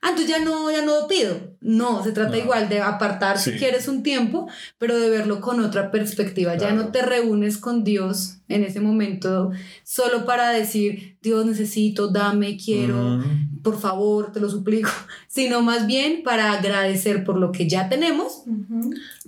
[0.02, 1.56] ah, entonces ya no, ya no pido.
[1.60, 2.36] No, se trata No.
[2.36, 6.56] igual de apartar si quieres un tiempo, pero de verlo con otra perspectiva.
[6.56, 9.50] Ya no te reúnes con Dios en ese momento
[9.82, 14.88] solo para decir, Dios necesito, dame, quiero, Mm, por favor, te lo suplico,
[15.28, 18.44] sino más bien para agradecer por lo que ya tenemos,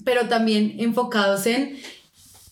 [0.05, 1.77] pero también enfocados en,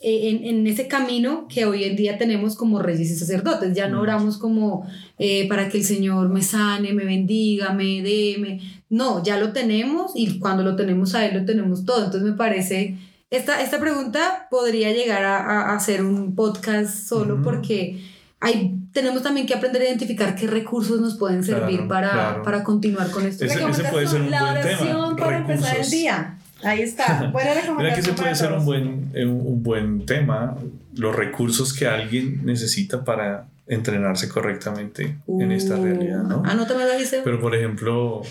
[0.00, 3.74] en, en ese camino que hoy en día tenemos como reyes y sacerdotes.
[3.74, 4.00] Ya no Mm.
[4.02, 4.86] oramos como
[5.18, 8.60] eh, para que el Señor me sane, me bendiga, me dé.
[8.90, 12.04] No, ya lo tenemos y cuando lo tenemos a Él lo tenemos todo.
[12.04, 12.96] Entonces me parece,
[13.30, 17.42] esta, esta pregunta podría llegar a, a, a ser un podcast solo Ujú.
[17.44, 18.00] porque
[18.40, 22.42] hay, tenemos también que aprender a identificar qué recursos nos pueden servir Claro, para, claro.
[22.44, 23.44] para continuar con esto.
[23.44, 26.38] Ese- ese puede ser un la buen tema, oración para empezar el día.
[26.62, 27.30] Ahí está.
[27.32, 30.56] Buena Mira que ese puede ser un buen, eh, un buen tema,
[30.96, 36.42] los recursos que alguien necesita para entrenarse correctamente en esta Uh, realidad, ¿no?
[36.44, 37.20] Anótame la dice.
[37.22, 38.22] Pero por ejemplo,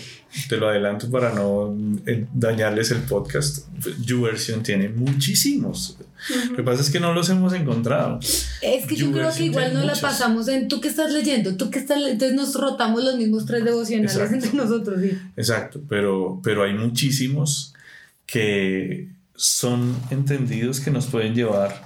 [0.48, 1.74] te lo adelanto para no
[2.06, 3.68] eh, dañarles el podcast.
[4.04, 5.96] YouVersion tiene muchísimos.
[6.50, 8.18] Lo que pasa es que no los hemos encontrado.
[8.60, 11.56] Es que yo creo que igual tiene nos la pasamos en tú que estás leyendo,
[11.56, 14.34] tú que estás le-?" entonces nos rotamos los mismos tres devocionales Exacto.
[14.34, 15.00] entre nosotros.
[15.00, 15.16] sí.
[15.36, 17.74] Exacto, pero, pero hay muchísimos
[18.30, 21.82] que son entendidos que nos pueden llevar,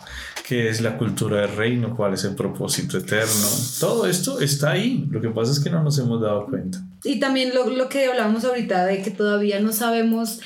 [0.46, 3.46] qué es la cultura del reino, cuál es el propósito eterno.
[3.78, 5.06] Todo esto está ahí.
[5.10, 6.82] Lo que pasa es que no nos hemos dado cuenta.
[7.04, 10.40] Y también lo, lo que hablábamos ahorita de que todavía no sabemos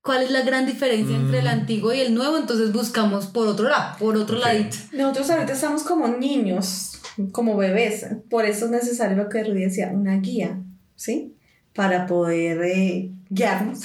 [0.00, 1.48] cuál es la gran diferencia entre el Mm.
[1.48, 4.44] antiguo y el nuevo, entonces buscamos por otro lado, por otro Ok.
[4.44, 4.76] ladito.
[4.92, 7.00] Nosotros ahorita estamos como niños,
[7.32, 8.06] como bebés.
[8.30, 10.60] Por eso es necesario lo que Rudy decía, una guía,
[10.94, 11.34] ¿sí?
[11.74, 13.80] Para poder eh, guiarnos.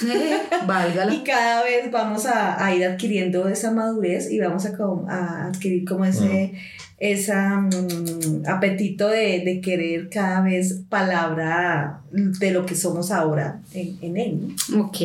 [0.66, 1.12] Válgala.
[1.14, 4.70] Y cada vez vamos a, a ir adquiriendo esa madurez y vamos a,
[5.08, 6.52] a adquirir como ese
[6.98, 13.96] esa, mm, apetito de, de querer cada vez palabra de lo que somos ahora en,
[14.02, 14.54] en él.
[14.68, 14.84] ¿no?
[14.86, 14.98] Ok,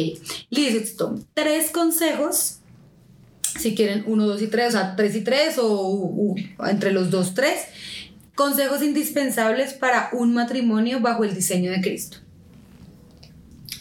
[0.49, 1.17] listo.
[1.33, 2.59] Tres consejos.
[3.57, 6.91] Si quieren uno, dos y tres, o sea, tres y tres o u- u- entre
[6.91, 7.61] los dos, tres.
[8.35, 12.17] Consejos indispensables para un matrimonio bajo el diseño de Cristo.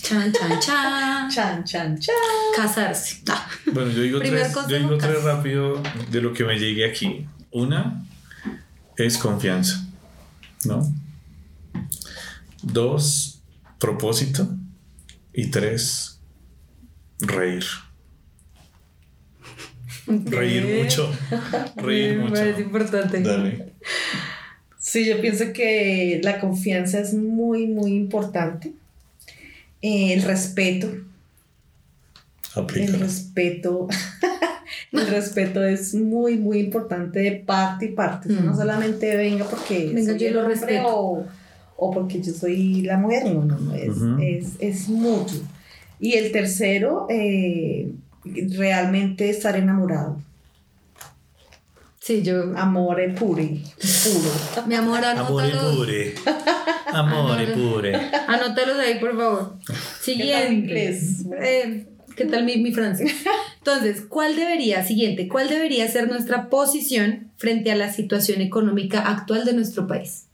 [0.04, 1.30] Chan, chan, chan.
[1.30, 2.14] Chan, chan, chan.
[2.54, 3.22] Casarse.
[3.28, 7.26] Ah, Bueno, yo digo, tres, yo digo tres rápido de lo que me llegue aquí.
[7.50, 8.04] Una
[8.98, 9.86] es confianza,
[10.66, 10.86] ¿no?
[12.62, 13.42] Dos,
[13.78, 14.46] propósito.
[15.32, 16.20] Y tres,
[17.20, 17.64] reír.
[20.06, 21.10] Reír mucho.
[21.76, 22.34] Reír me mucho.
[22.34, 23.20] parece importante.
[23.22, 23.72] Dale.
[24.78, 28.74] Sí, yo pienso que la confianza es muy, muy importante.
[29.86, 30.88] Eh, el respeto,
[32.76, 33.86] el respeto,
[34.92, 38.30] el respeto es muy, muy importante de parte y parte.
[38.30, 38.56] Sea, No Mm.
[38.56, 40.84] solamente venga porque Venga, soy yo el lo respeto.
[40.88, 41.26] o,
[41.76, 43.26] o porque yo soy la mujer.
[43.26, 44.16] No, no, no, es, Ujú.
[44.22, 45.40] es, es mutuo.
[46.00, 47.90] Y el tercero, eh,
[48.56, 50.16] realmente estar enamorado.
[52.00, 52.56] Sí, yo.
[52.56, 53.60] Amore pure,
[54.04, 54.66] puro.
[54.66, 55.76] Mi amor, anótalos.
[55.76, 56.14] pure.
[56.94, 58.10] Amore pure.
[58.28, 59.56] Anótalos ahí, por favor.
[60.00, 60.52] Siguiente.
[60.52, 61.24] inglés?
[61.40, 63.12] Eh, ¿Qué tal mi, mi francés?
[63.58, 69.44] Entonces, ¿cuál debería, siguiente, cuál debería ser nuestra posición frente a la situación económica actual
[69.44, 70.26] de nuestro país?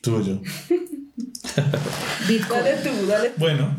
[0.00, 0.40] Tuyo.
[2.28, 2.60] Bitcoin.
[2.60, 3.34] Dale tú, dale tú.
[3.38, 3.76] Bueno,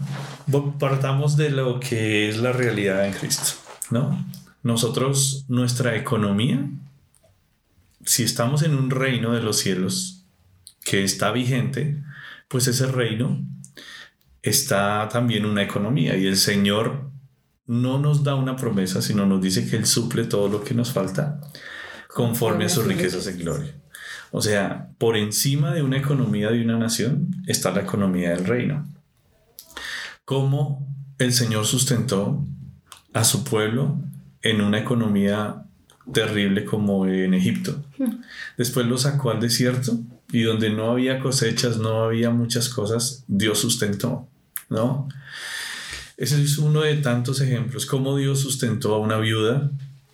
[0.79, 3.53] partamos de lo que es la realidad en Cristo,
[3.89, 4.25] ¿no?
[4.63, 6.65] Nosotros, nuestra economía,
[8.05, 10.22] si estamos en un reino de los cielos
[10.83, 12.03] que está vigente,
[12.47, 13.45] pues ese reino
[14.41, 17.09] está también una economía y el Señor
[17.65, 20.91] no nos da una promesa, sino nos dice que Él suple todo lo que nos
[20.91, 21.39] falta
[22.09, 23.73] conforme a sus riquezas en gloria.
[24.31, 28.87] O sea, por encima de una economía de una nación está la economía del reino.
[30.25, 30.87] Cómo
[31.19, 32.45] el Señor sustentó
[33.13, 33.97] a su pueblo
[34.41, 35.63] en una economía
[36.11, 37.83] terrible como en Egipto.
[38.57, 39.99] Después lo sacó al desierto
[40.33, 44.27] y donde no había cosechas, no había muchas cosas, Dios sustentó,
[44.67, 45.07] ¿no?
[46.17, 49.69] Ese es uno de tantos ejemplos, cómo Dios sustentó a una viuda,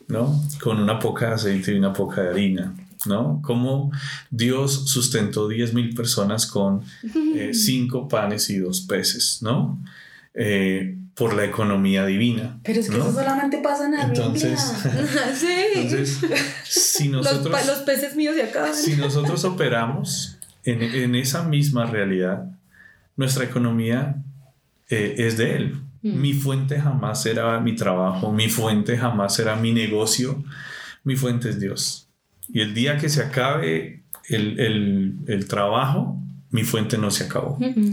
[0.10, 0.44] ¿no?
[0.62, 3.42] Con una poca de aceite y una poca de harina, ¿no?
[3.42, 3.92] Cómo
[4.30, 6.84] Dios sustentó 10 mil personas con
[7.34, 9.82] eh, cinco panes y dos peces, ¿no?
[10.34, 12.58] Eh, por la economía divina.
[12.64, 13.04] Pero es que ¿no?
[13.04, 14.60] eso solamente pasa en la Entonces,
[15.36, 15.48] sí.
[15.76, 16.20] entonces,
[16.64, 18.74] si los, nosotros, pa- los peces míos se acaban.
[18.74, 22.46] si nosotros operamos en, en esa misma realidad,
[23.18, 24.16] nuestra economía
[24.90, 25.76] eh, es de Él.
[26.02, 26.22] Mm.
[26.22, 30.44] Mi fuente jamás será mi trabajo, mi fuente jamás será mi negocio,
[31.04, 32.08] mi fuente es Dios.
[32.48, 36.18] Y el día que se acabe el, el- el trabajo,
[36.52, 37.58] mi fuente no se acabó.
[37.60, 37.92] Ujú.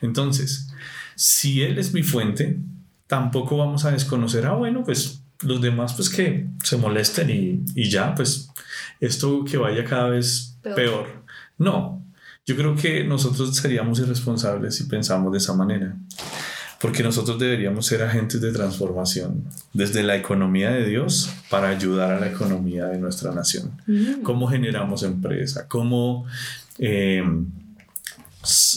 [0.00, 0.67] Entonces,
[1.18, 2.60] si Él es mi fuente,
[3.08, 7.90] tampoco vamos a desconocer, ah, bueno, pues los demás pues que se molesten y, y
[7.90, 8.50] ya, pues
[9.00, 10.76] esto que vaya cada vez Peor.
[10.76, 11.06] peor.
[11.58, 12.04] No,
[12.46, 15.96] yo creo que nosotros seríamos irresponsables si pensamos de esa manera.
[16.80, 19.42] Porque nosotros deberíamos ser agentes de transformación
[19.72, 24.22] desde la economía de Dios para ayudar a la economía de nuestra nación Mm.
[24.22, 26.24] cómo generamos empresa, cómo
[26.78, 27.24] eh,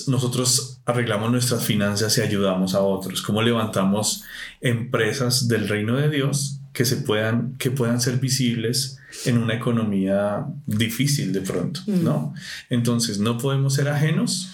[0.07, 4.23] nosotros arreglamos nuestras finanzas y ayudamos a otros, cómo levantamos
[4.61, 10.45] empresas del reino de Dios que se puedan que puedan ser visibles en una economía
[10.65, 12.03] difícil de pronto, Mm.
[12.03, 12.33] ¿no?
[12.69, 14.51] Entonces no podemos ser ajenos,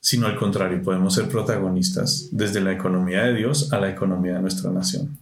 [0.00, 4.40] sino al contrario, podemos ser protagonistas desde la economía de Dios a la economía de
[4.42, 5.16] nuestra nación.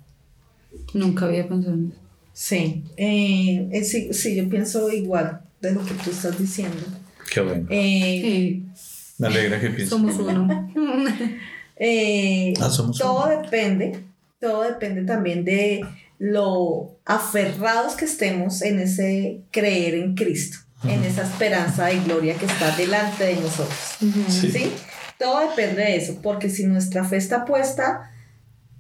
[0.95, 2.01] Nunca había pensado en eso.
[2.33, 6.81] Sí, eh, eh, sí, sí, yo pienso igual de lo que tú estás diciendo.
[7.31, 7.67] Qué bueno.
[7.69, 8.67] Eh, Sí,
[9.23, 9.89] Me alegra que pienses.
[9.89, 10.71] somos uno.
[11.77, 13.43] eh, Ah, somos todo uno.
[13.43, 14.01] depende,
[14.41, 15.81] todo depende también de
[16.19, 22.47] lo aferrados que estemos en ese creer en Cristo, en esa esperanza de gloria que
[22.47, 23.97] está delante de nosotros.
[24.29, 24.51] Sí.
[24.51, 24.73] ¿sí?
[25.19, 28.11] Todo depende de eso, porque si nuestra fe está puesta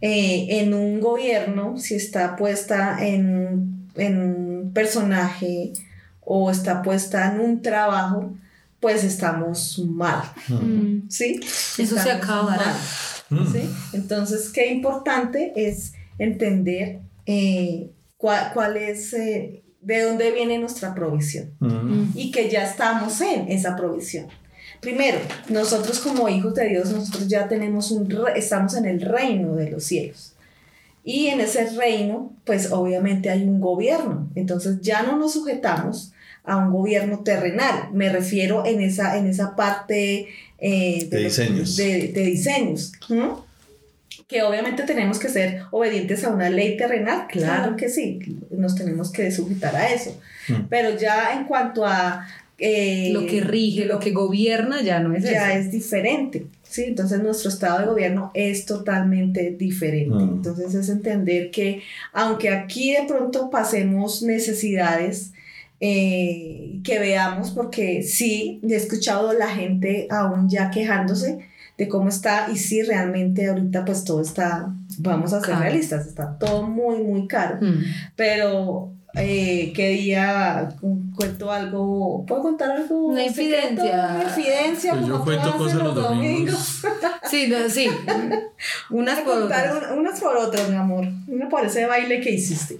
[0.01, 5.72] eh, en un gobierno, si está puesta en, en un personaje
[6.20, 8.34] o está puesta en un trabajo,
[8.83, 11.09] pues estamos mal, Mm.
[11.09, 11.41] ¿sí?
[11.78, 12.66] Eso se acabará.
[13.30, 13.51] mal, Mm.
[13.53, 13.61] ¿sí?
[13.95, 21.53] Entonces, qué importante es entender eh, cuál, cuál es, eh, de dónde viene nuestra provisión
[21.61, 22.11] Mm.
[22.14, 24.26] y que ya estamos en esa provisión.
[24.80, 25.18] Primero,
[25.49, 29.70] nosotros como hijos de Dios, nosotros ya tenemos un, re- estamos en el reino de
[29.70, 30.33] los cielos.
[31.05, 34.28] Y en ese reino, pues obviamente hay un gobierno.
[34.35, 36.11] Entonces ya no nos sujetamos
[36.45, 37.88] a un gobierno terrenal.
[37.93, 40.28] Me refiero en esa, en esa parte
[40.59, 41.76] eh, De lo- diseños.
[41.76, 42.93] De, de diseños.
[43.09, 43.45] ¿no?
[44.28, 47.26] Que obviamente tenemos que ser obedientes a una ley terrenal.
[47.28, 47.76] Claro Claro.
[47.76, 48.18] que sí,
[48.51, 50.18] nos tenemos que sujetar a eso.
[50.49, 50.55] Mm.
[50.70, 52.26] Pero ya en cuanto a...
[52.59, 55.61] eh, Lo que rige, lo que gobierna ya no es ya eso.
[55.66, 56.84] es diferente, ¿sí?
[56.84, 60.14] Entonces nuestro estado de gobierno es totalmente diferente.
[60.14, 60.36] Mm.
[60.36, 61.82] Entonces es entender que
[62.12, 65.32] aunque aquí de pronto pasemos necesidades,
[65.85, 71.41] eh, que veamos, porque sí, he escuchado a la gente aún ya quejándose
[71.76, 75.62] de cómo está y sí, realmente ahorita pues todo está, vamos a ser Caro.
[75.64, 77.83] realistas, está todo muy, muy caro Mm.
[78.14, 83.07] pero eh, qué día cu- cuento algo, ¿puedo contar algo?
[83.07, 84.11] Una infidencia.
[84.14, 86.83] Una infidencia, Pues yo como cuento cosas los domingos.
[87.28, 87.89] Sí, no, sí.
[88.91, 89.74] Unas por otras.
[89.93, 91.07] un- unas por otras, mi amor.
[91.28, 92.78] Una por ese baile que hiciste.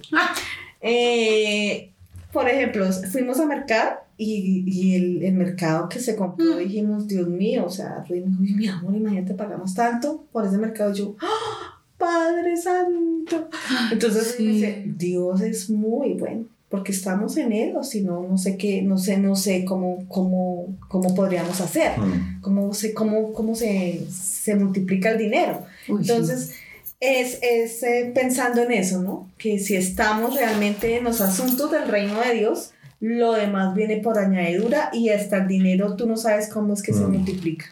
[0.81, 1.91] Eh,
[2.33, 6.59] por ejemplo, fuimos a mercar y, y el, el mercado que se compró, Mm.
[6.59, 10.45] dijimos, Dios mío, o sea, Rui me dijo, "Uy, mi amor, imagínate, pagamos tanto por
[10.45, 10.91] ese mercado.
[10.91, 11.79] Y yo, ¡Ah!
[11.97, 13.47] Padre Santo.
[13.91, 14.45] Entonces Sí.
[14.47, 18.81] dice, Dios es muy bueno, porque estamos en Él, o si no, no sé qué,
[18.81, 22.41] no sé, no sé cómo, cómo, cómo podríamos hacer, Mm.
[22.41, 25.61] cómo se, cómo, cómo se, se multiplica el dinero.
[25.87, 26.11] Uy, sí.
[27.05, 29.29] Es, es eh, pensando en eso, ¿no?
[29.37, 34.17] Que si estamos realmente en los asuntos del reino de Dios, lo demás viene por
[34.17, 37.11] añadidura y hasta el dinero tú no sabes cómo es que se Mm.
[37.11, 37.65] multiplica.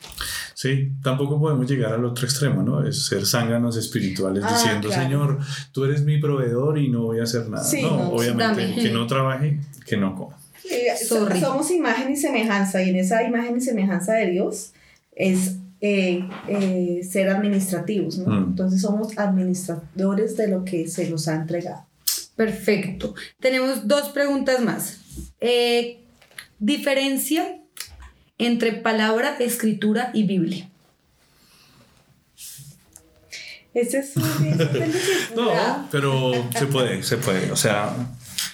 [0.54, 2.86] Sí, tampoco podemos llegar al otro extremo, ¿no?
[2.86, 5.04] Es ser zánganos espirituales Ah, diciendo, claro.
[5.04, 5.40] Señor,
[5.72, 7.64] tú eres mi proveedor y no voy a hacer nada.
[7.64, 8.76] Sí, no, no, obviamente, dame.
[8.76, 10.38] que no trabaje, que no coma.
[11.08, 11.40] Sorry.
[11.40, 14.74] Somos imagen y semejanza y en esa imagen y semejanza de Dios
[15.16, 15.54] es
[15.84, 18.32] eh, eh, ser administrativos, ¿no?
[18.32, 18.44] Mm.
[18.50, 21.88] Entonces somos administradores de lo que se nos ha entregado.
[22.36, 23.16] Perfecto.
[23.40, 25.00] Tenemos dos preguntas más.
[25.40, 26.04] Eh,
[26.60, 27.58] diferencia
[28.38, 30.70] entre palabra, escritura y Biblia.
[33.74, 34.24] Ese es un.
[35.36, 37.52] No, pero se puede, se puede.
[37.52, 37.96] O sea,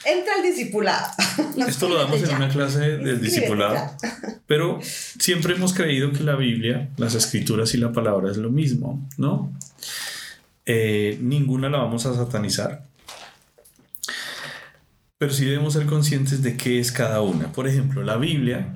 [0.08, 1.06] Entra el discipulado.
[1.68, 3.92] esto lo damos en una clase del discipulado.
[4.46, 9.06] Pero siempre hemos creído que la Biblia, las escrituras y la palabra es lo mismo,
[9.18, 9.54] ¿no?
[10.66, 12.86] Eh, ninguna la vamos a satanizar.
[15.18, 17.52] Pero sí debemos ser conscientes de qué es cada una.
[17.52, 18.76] Por ejemplo, la Biblia,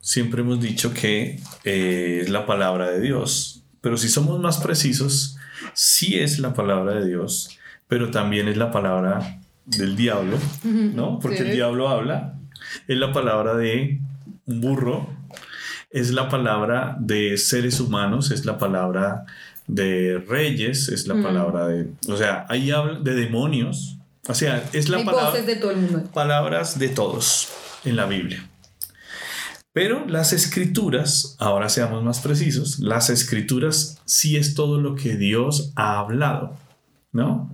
[0.00, 3.62] siempre hemos dicho que eh, es la palabra de Dios.
[3.80, 5.36] Pero si somos más precisos,
[5.72, 11.18] sí es la palabra de Dios, pero también es la palabra del diablo, ¿no?
[11.20, 12.34] Porque el diablo habla,
[12.88, 14.00] es la palabra de
[14.46, 15.08] un burro,
[15.90, 19.24] es la palabra de seres humanos, es la palabra
[19.66, 21.22] de reyes, es la Mm.
[21.22, 23.96] palabra de, o sea, ahí habla de demonios,
[24.28, 26.02] o sea, es la Hay palabra de todo el mundo.
[26.12, 27.48] palabras de todos
[27.84, 28.46] en la Biblia.
[29.72, 35.72] Pero las escrituras, ahora seamos más precisos, las escrituras sí es todo lo que Dios
[35.74, 36.56] ha hablado,
[37.12, 37.52] ¿no?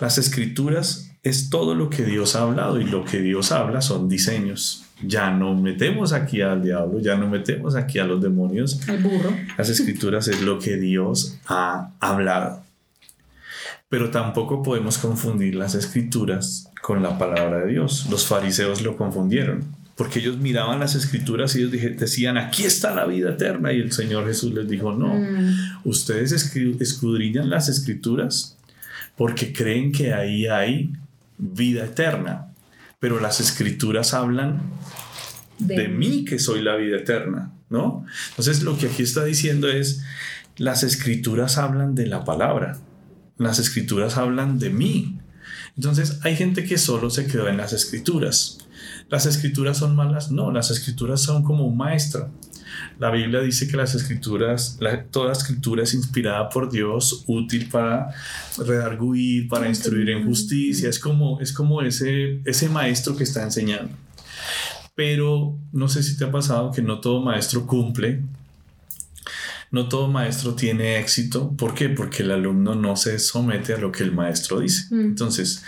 [0.00, 4.08] Las escrituras es todo lo que Dios ha hablado y lo que Dios habla son
[4.08, 4.84] diseños.
[5.02, 9.34] Ya no metemos aquí al diablo, ya no metemos aquí a los demonios, Al burro.
[9.58, 12.62] las escrituras es lo que Dios ha hablado.
[13.88, 18.06] Pero tampoco podemos confundir las escrituras con la palabra de Dios.
[18.10, 19.64] Los fariseos lo confundieron,
[19.96, 23.72] porque ellos miraban las escrituras y ellos decían, aquí está la vida eterna.
[23.72, 28.56] Y el Señor Jesús les dijo, no, Mm, ustedes escudriñan las escrituras
[29.16, 30.92] porque creen que ahí hay
[31.38, 32.52] vida eterna.
[32.98, 34.62] Pero las escrituras hablan
[35.58, 38.04] de, mí que soy la vida eterna, ¿no?
[38.30, 40.02] Entonces lo que aquí está diciendo es,
[40.56, 42.78] las escrituras hablan de la palabra,
[43.36, 45.18] las escrituras hablan de mí.
[45.76, 48.58] Entonces hay gente que solo se quedó en las escrituras.
[49.10, 50.30] ¿Las escrituras son malas?
[50.30, 52.30] No, las escrituras son como un maestro.
[52.98, 58.08] La Biblia dice que las escrituras, la- toda escritura es inspirada por Dios, útil para
[58.58, 60.88] redarguir, para instruir en justicia.
[60.88, 63.94] Es como, es como ese, ese maestro que está enseñando.
[64.94, 68.22] Pero no sé si te ha pasado que no todo maestro cumple,
[69.70, 71.50] no todo maestro tiene éxito.
[71.56, 71.88] ¿Por qué?
[71.88, 74.94] Porque el alumno no se somete a lo que el maestro dice.
[74.94, 75.00] Mm.
[75.00, 75.64] Entonces,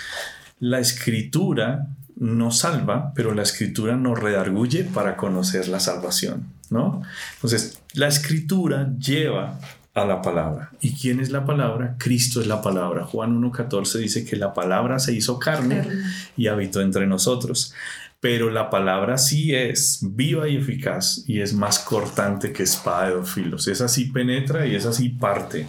[0.60, 7.02] la escritura nos salva, pero la escritura nos redarguye para conocer la salvación, ¿no?
[7.34, 9.58] Entonces, la escritura lleva
[9.96, 10.70] a la palabra.
[10.80, 11.96] ¿Y quién es la palabra?
[11.98, 13.04] Cristo es la palabra.
[13.04, 15.88] Juan 1.14 dice que la palabra se hizo carne
[16.36, 17.72] y habitó entre nosotros.
[18.20, 23.14] Pero la palabra sí es viva y eficaz y es más cortante que espada de
[23.14, 23.68] dos filos.
[23.68, 25.66] Esa sí penetra y esa sí parte.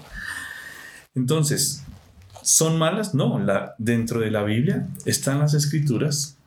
[1.16, 1.84] Entonces,
[2.42, 3.16] ¿son malas?
[3.16, 6.38] No, la, dentro de la Biblia están las escrituras,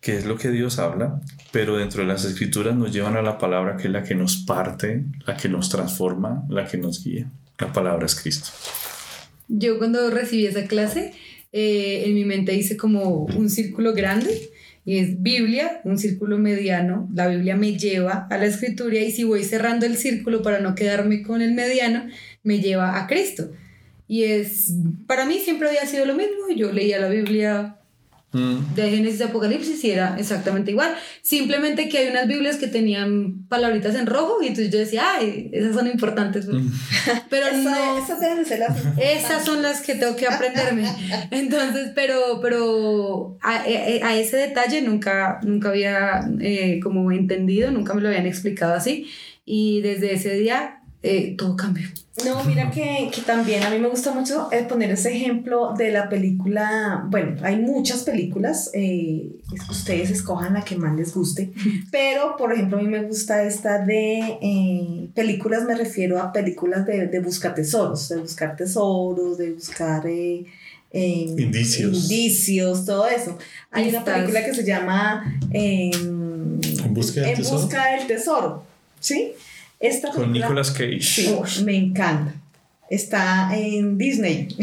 [0.00, 1.20] que es lo que Dios habla,
[1.52, 4.38] pero dentro de las escrituras nos llevan a la palabra que es la que nos
[4.38, 7.30] parte, la que nos transforma, la que nos guía.
[7.58, 8.48] La palabra es Cristo.
[9.48, 11.12] Yo cuando recibí esa clase,
[11.52, 14.50] eh, en mi mente hice como un círculo grande
[14.86, 17.08] y es Biblia, un círculo mediano.
[17.14, 20.74] La Biblia me lleva a la escritura y si voy cerrando el círculo para no
[20.74, 22.06] quedarme con el mediano,
[22.42, 23.50] me lleva a Cristo.
[24.08, 24.72] Y es,
[25.06, 26.48] para mí siempre había sido lo mismo.
[26.56, 27.76] Yo leía la Biblia
[28.32, 30.94] Mm, de Génesis a Apocalipsis y era exactamente igual.
[31.20, 35.50] Simplemente que hay unas Biblias que tenían palabritas en rojo y entonces yo decía, ay,
[35.52, 36.46] esas son importantes.
[36.48, 36.68] mm.
[37.30, 37.98] Pero no.
[38.02, 38.76] Esas deben de ser las.
[38.98, 40.84] Esas son las que tengo que aprenderme.
[41.30, 47.94] Entonces, pero, pero a, a- a ese detalle nunca, nunca había eh, como entendido, nunca
[47.94, 49.06] me lo habían explicado así.
[49.44, 51.92] Y desde ese día eh, todo cambia.
[52.26, 55.90] No, mira que, que, también a mí me gusta mucho eh, poner ese ejemplo de
[55.90, 59.30] la película, bueno, hay muchas películas, eh,
[59.70, 61.52] ustedes escojan la que más les guste,
[61.90, 66.84] pero por ejemplo a mí me gusta esta de eh, películas, me refiero a películas
[66.86, 70.04] de, de buscar tesoros, de buscar tesoros, de buscar...
[70.92, 72.10] indicios.
[72.10, 73.38] indicios, todo eso.
[73.70, 77.62] Hay una película que se llama En busca del en tesoro.
[77.62, 78.64] Busca del tesoro,
[79.00, 79.32] ¿sí?
[79.82, 81.00] Esta Con película- Nicolas Cage.
[81.02, 82.32] Sí, me encanta.
[82.88, 84.48] Está en Disney.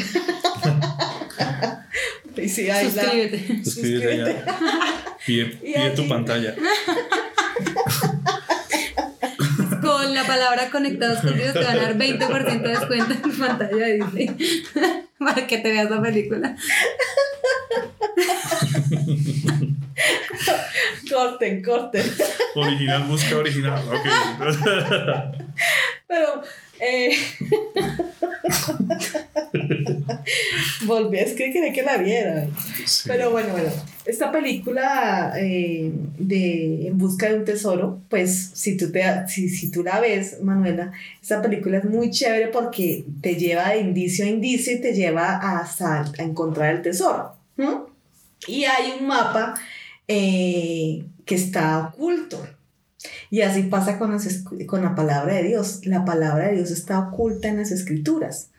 [2.38, 3.64] Y sí, ahí la- Suscríbete.
[3.66, 4.26] Suscríbete ya.
[5.26, 6.56] Pide, Y pide tu pantalla.
[9.82, 13.32] Con la palabra conectados con Dios te van a dar 20% de descuento en tu
[13.38, 14.30] pantalla de Disney.
[15.18, 16.56] Para que te veas la película.
[21.10, 22.06] Corten, corten.
[22.56, 23.84] Original, busca original.
[23.88, 24.06] Ok.
[26.08, 26.42] Pero,
[26.80, 27.16] eh...
[30.86, 32.48] volví, es que quería que la viera.
[32.86, 33.04] Sí.
[33.08, 33.70] Pero bueno, bueno,
[34.06, 39.72] esta película eh, de En busca de un tesoro, pues si tú, te, si, si
[39.72, 40.92] tú la ves, Manuela,
[41.22, 45.60] esta película es muy chévere porque te lleva de indicio a indicio y te lleva
[45.60, 47.36] hasta a encontrar el tesoro.
[47.58, 47.70] ¿m?
[48.48, 49.56] Y hay un mapa
[50.10, 52.46] eh, que está oculto.
[53.30, 55.86] Y así pasa con, las con la palabra de Dios.
[55.86, 58.50] La palabra de Dios está oculta en las escrituras.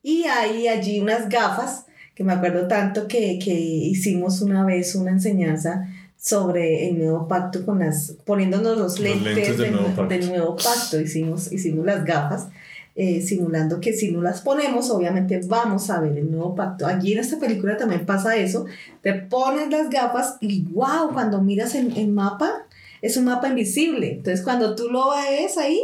[0.00, 5.10] Y hay allí unas gafas que me acuerdo tanto que, que hicimos una vez una
[5.10, 10.56] enseñanza sobre el nuevo pacto con las poniéndonos los, lentes, lentes del del, nuevo nuevo
[10.56, 12.46] pacto hicimos hicimos las gafas
[12.94, 17.12] eh, simulando que si no las ponemos obviamente vamos a ver el nuevo pacto allí
[17.12, 18.66] en esta película también pasa eso
[19.00, 22.66] te pones las gafas y wow cuando miras el, el mapa
[23.00, 25.80] es un mapa invisible entonces cuando tú lo ves ahí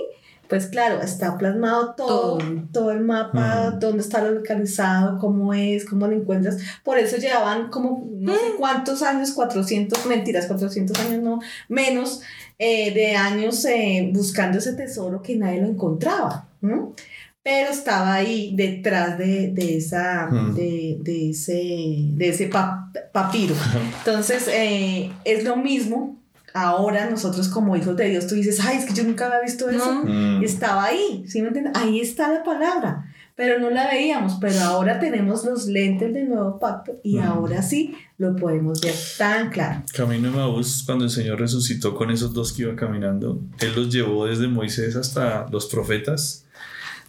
[0.49, 2.63] pues claro, está plasmado todo, Todo.
[2.73, 3.81] todo, el mapa, Mm.
[3.81, 6.57] dónde está localizado, cómo es, cómo lo encuentras.
[6.83, 12.23] Por eso llevaban como no sé cuántos años, 400, mentiras, 400 años no, menos
[12.59, 16.48] eh, de años eh, buscando ese tesoro que nadie lo encontraba.
[16.61, 16.95] ¿No?
[17.43, 20.55] Pero estaba ahí detrás de, de esa, Mm.
[20.55, 23.55] de, de ese, de ese pa- papiro.
[24.01, 26.19] Entonces, eh, es lo mismo.
[26.55, 29.69] Ahora nosotros como hijos de Dios, tú dices, ay, es que yo nunca había visto
[29.71, 30.03] eso.
[30.03, 30.05] No.
[30.39, 30.43] Mm.
[30.43, 31.73] Estaba ahí, ¿sí me entiendes?
[31.77, 33.07] Ahí está la palabra,
[33.37, 37.23] pero no la veíamos, pero ahora tenemos los lentes del nuevo pacto y Mm.
[37.23, 39.83] ahora sí lo podemos ver tan claro.
[39.95, 43.93] Camino de Maús, cuando el Señor resucitó con esos dos que iba caminando, Él los
[43.93, 46.45] llevó desde Moisés hasta los profetas,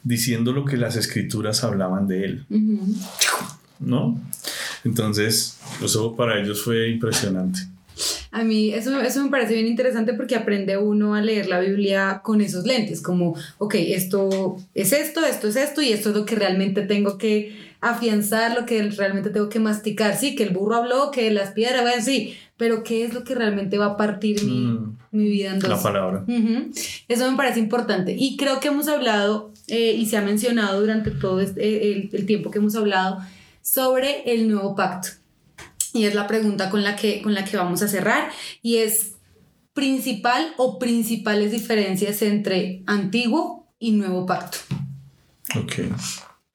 [0.04, 2.96] diciendo lo que las escrituras hablaban de Él, Ujú.
[3.80, 4.20] ¿no?
[4.84, 7.60] Entonces, eso para ellos fue impresionante.
[8.32, 12.22] A mí eso, eso me parece bien interesante porque aprende uno a leer la Biblia
[12.24, 16.26] con esos lentes, como, ok, esto es esto, esto es esto y esto es lo
[16.26, 20.16] que realmente tengo que afianzar, lo que realmente tengo que masticar.
[20.18, 23.36] Sí, que el burro habló, que las piedras, bueno, sí, pero ¿qué es lo que
[23.36, 25.70] realmente va a partir mi, Mm, mi vida en dos?
[25.70, 26.24] la palabra.
[26.28, 26.72] Ujú.
[27.08, 28.16] Eso me parece importante.
[28.18, 32.26] Y creo que hemos hablado, eh, y se ha mencionado durante todo este- el, el
[32.26, 33.20] tiempo que hemos hablado,
[33.62, 35.10] sobre el nuevo pacto.
[35.94, 38.30] Y es la pregunta con la que, con la que vamos a cerrar.
[38.62, 39.14] Y es
[39.74, 44.58] principal o principales diferencias entre antiguo y nuevo pacto.
[45.58, 45.74] Ok.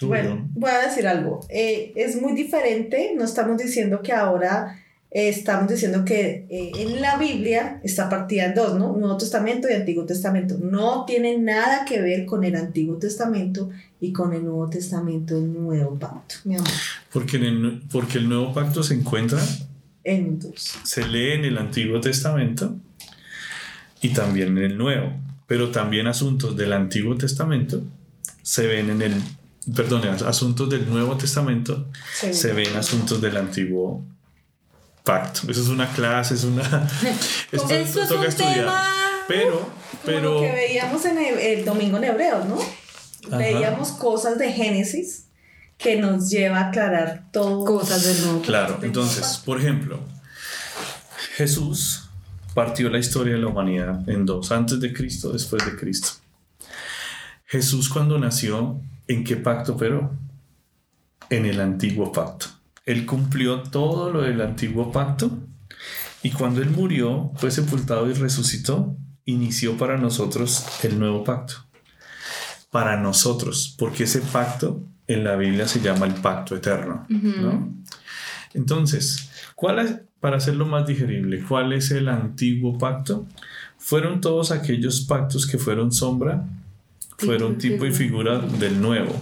[0.02, 0.48] Bueno, ¿no?
[0.54, 1.40] voy a decir algo.
[1.48, 4.83] Eh, es muy diferente, no estamos diciendo que ahora
[5.14, 8.96] eh, estamos diciendo que eh, en la Biblia está partida en dos, ¿no?
[8.96, 10.58] Nuevo Testamento y Antiguo Testamento.
[10.60, 15.52] No tiene nada que ver con el Antiguo Testamento y con el Nuevo Testamento, el
[15.52, 16.68] Nuevo Pacto, mi amor.
[17.12, 19.40] Porque, en el, porque el nuevo pacto se encuentra,
[20.02, 20.80] En dos.
[20.82, 22.74] se lee en el Antiguo Testamento
[24.02, 25.12] y también en el Nuevo.
[25.46, 27.84] Pero también asuntos del Antiguo Testamento
[28.42, 29.14] se ven en el,
[29.76, 34.04] perdón, asuntos del Nuevo Testamento se ven asuntos del Antiguo
[35.04, 35.42] Pacto.
[35.50, 36.62] Eso es una clase, es una...
[37.52, 38.54] esto Eso es un estudiar.
[38.54, 38.82] tema.
[39.28, 39.72] Pero, Como
[40.04, 40.34] pero...
[40.34, 42.58] lo que veíamos en el, el domingo en Hebreos, ¿no?
[43.28, 43.36] Ajá.
[43.36, 45.26] Veíamos cosas de Génesis
[45.76, 47.64] que nos lleva a aclarar todo.
[47.66, 48.40] Cosas del nuevo.
[48.42, 50.00] Claro, entonces, por ejemplo,
[51.36, 52.08] Jesús
[52.54, 56.12] partió la historia de la humanidad en dos, antes de Cristo, después de Cristo.
[57.44, 60.12] Jesús cuando nació, ¿en qué pacto operó?
[61.28, 62.46] En el antiguo pacto.
[62.86, 65.30] Él cumplió todo lo del antiguo pacto
[66.22, 71.54] y cuando él murió, fue sepultado y resucitó, inició para nosotros el nuevo pacto.
[72.70, 77.06] Para nosotros, porque ese pacto en la Biblia se llama el pacto eterno.
[77.08, 77.74] ¿no?
[78.54, 83.26] Entonces, ¿cuál es, para hacerlo más digerible, cuál es el antiguo pacto?
[83.78, 86.48] Fueron todos aquellos pactos que fueron sombra,
[87.18, 89.14] Fueron fueron tipo y figura del nuevo.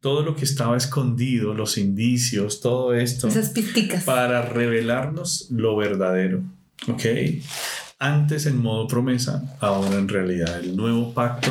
[0.00, 4.04] Todo lo que estaba escondido, los indicios, todo esto, Esas pisticas.
[4.04, 6.40] para revelarnos lo verdadero.
[6.86, 7.04] ¿Ok?
[7.98, 10.60] Antes en modo promesa, ahora en realidad.
[10.60, 11.50] El nuevo pacto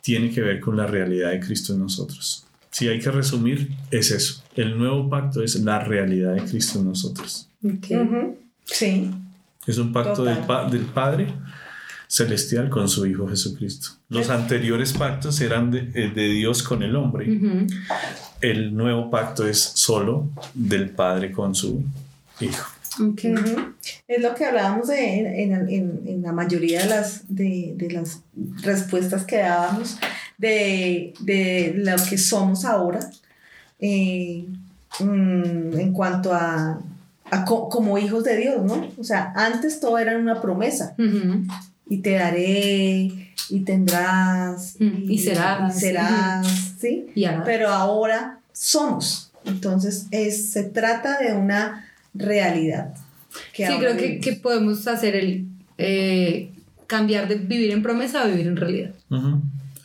[0.00, 2.46] tiene que ver con la realidad de Cristo en nosotros.
[2.70, 4.42] Si hay que resumir, es eso.
[4.56, 7.46] El nuevo pacto es la realidad de Cristo en nosotros.
[7.62, 7.90] Ok.
[7.90, 8.38] Ujú.
[8.64, 9.10] Sí.
[9.66, 10.46] Es un pacto del, Total.
[10.46, 11.26] pa- del Padre
[12.16, 13.88] celestial con su Hijo Jesucristo.
[14.10, 17.24] Los anteriores pactos eran de, eh, de Dios con el hombre.
[18.42, 21.82] El nuevo pacto es solo del Padre con su
[22.40, 22.68] Hijo.
[23.00, 23.20] Ok.
[23.32, 23.56] Ujú.
[24.06, 27.90] Es lo que hablábamos de, en, en- en- en la mayoría de las, de, de
[27.92, 28.20] las
[28.62, 29.96] respuestas que dábamos
[30.36, 33.08] de, de lo que somos ahora
[33.80, 34.44] eh,
[35.00, 36.78] mm, en cuanto a,
[37.30, 38.86] a co- como hijos de Dios, ¿no?
[38.98, 40.94] O sea, antes todo era una promesa.
[41.92, 43.10] Y te daré
[43.50, 45.76] y tendrás Mm, y serás.
[45.76, 46.46] y serás,
[46.80, 47.06] ¿sí?
[47.14, 47.44] Y ahora.
[47.44, 49.30] pero ahora somos.
[49.44, 52.94] Entonces, es, se trata de una realidad.
[53.52, 55.46] que sí, creo que, que podemos hacer el
[55.78, 56.50] eh,
[56.86, 58.92] cambiar de vivir en promesa a vivir en realidad.
[59.10, 59.26] Y, Eso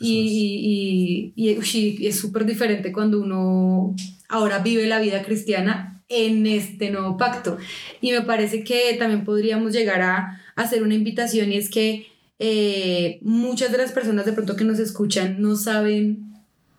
[0.00, 3.94] y, y, y, ush, y es súper diferente cuando uno
[4.28, 7.58] ahora vive la vida cristiana en este nuevo pacto.
[8.00, 12.06] Y me parece que también podríamos llegar a hacer una invitación y es que
[12.40, 16.28] eh, muchas de las personas de pronto que nos escuchan no saben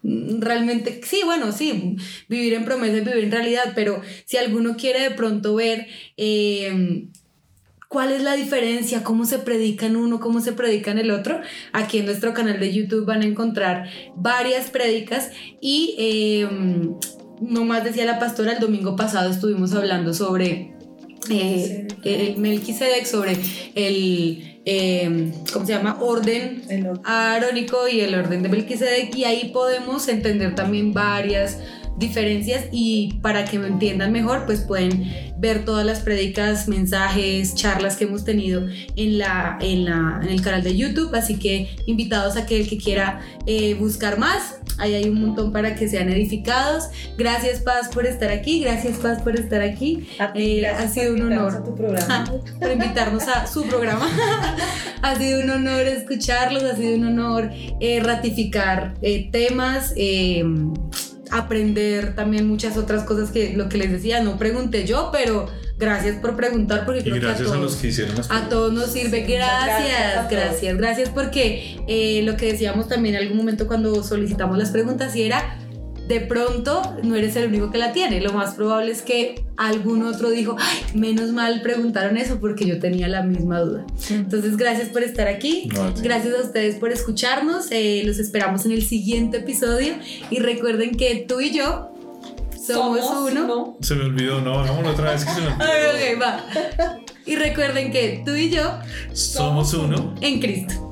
[0.04, 1.98] realmente, sí, bueno, sí,
[2.28, 5.88] vivir en promesa y vivir en realidad, pero si alguno quiere de pronto ver
[6.18, 7.08] eh,
[7.88, 11.40] cuál es la diferencia, cómo se predica uno, cómo se predica en el otro,
[11.72, 15.32] aquí en nuestro canal de YouTube van a encontrar varias prédicas
[15.62, 16.48] y eh,
[17.42, 20.79] no más decía la pastora, el domingo pasado estuvimos hablando sobre
[21.30, 23.38] eh, el Melquisedec, sobre
[23.76, 25.98] el, eh, ¿cómo se llama?
[26.02, 31.58] Orden El arónico y el orden de Melquisedec y ahí podemos entender también varias
[32.00, 37.98] diferencias y para que me entiendan mejor pues pueden ver todas las prédicas, mensajes, charlas
[37.98, 38.66] que hemos tenido
[38.96, 42.70] en, la, en, la, en el canal de YouTube así que invitados a que el
[42.70, 46.86] que quiera eh, buscar más ahí hay un montón para que sean edificados
[47.18, 51.22] gracias Paz por estar aquí gracias Paz por estar aquí ti, Eh, ha sido un
[51.24, 51.56] honor.
[51.56, 52.26] a tu programa.
[52.60, 54.08] por invitarnos a su programa.
[55.02, 57.50] ha sido un honor escucharlos, ha sido un honor
[57.80, 59.94] eh, ratificar eh, temas,
[61.32, 65.48] aprender también muchas otras cosas que lo que les decía, no pregunté yo, pero
[65.80, 68.30] gracias por preguntar porque Y creo gracias que a, a los todos, que hicieron las
[68.30, 69.22] a todos nos sirve.
[69.22, 70.78] Gracias Gracias, todos.
[70.78, 75.24] gracias, porque eh, lo que decíamos también en algún momento cuando solicitamos las preguntas y
[75.24, 75.58] era
[76.08, 78.20] de pronto no eres el único que la tiene.
[78.20, 82.80] Lo más probable es que algún otro dijo, "Ay, menos mal preguntaron eso porque yo
[82.80, 83.86] tenía la misma duda.
[84.10, 85.70] Entonces, gracias por estar aquí.
[86.02, 87.68] Gracias a ustedes por escucharnos.
[87.72, 89.94] eh, los esperamos en el siguiente episodio.
[90.32, 91.92] Y recuerden que tú y yo
[92.74, 93.78] somos, uno.
[93.82, 95.64] Se me olvidó, no, no, otra vez que se me olvidó.
[95.64, 97.00] Ok, ok, va.
[97.26, 98.80] Y recuerden que tú y yo
[99.14, 100.16] Somos uno.
[100.22, 100.89] en Cristo.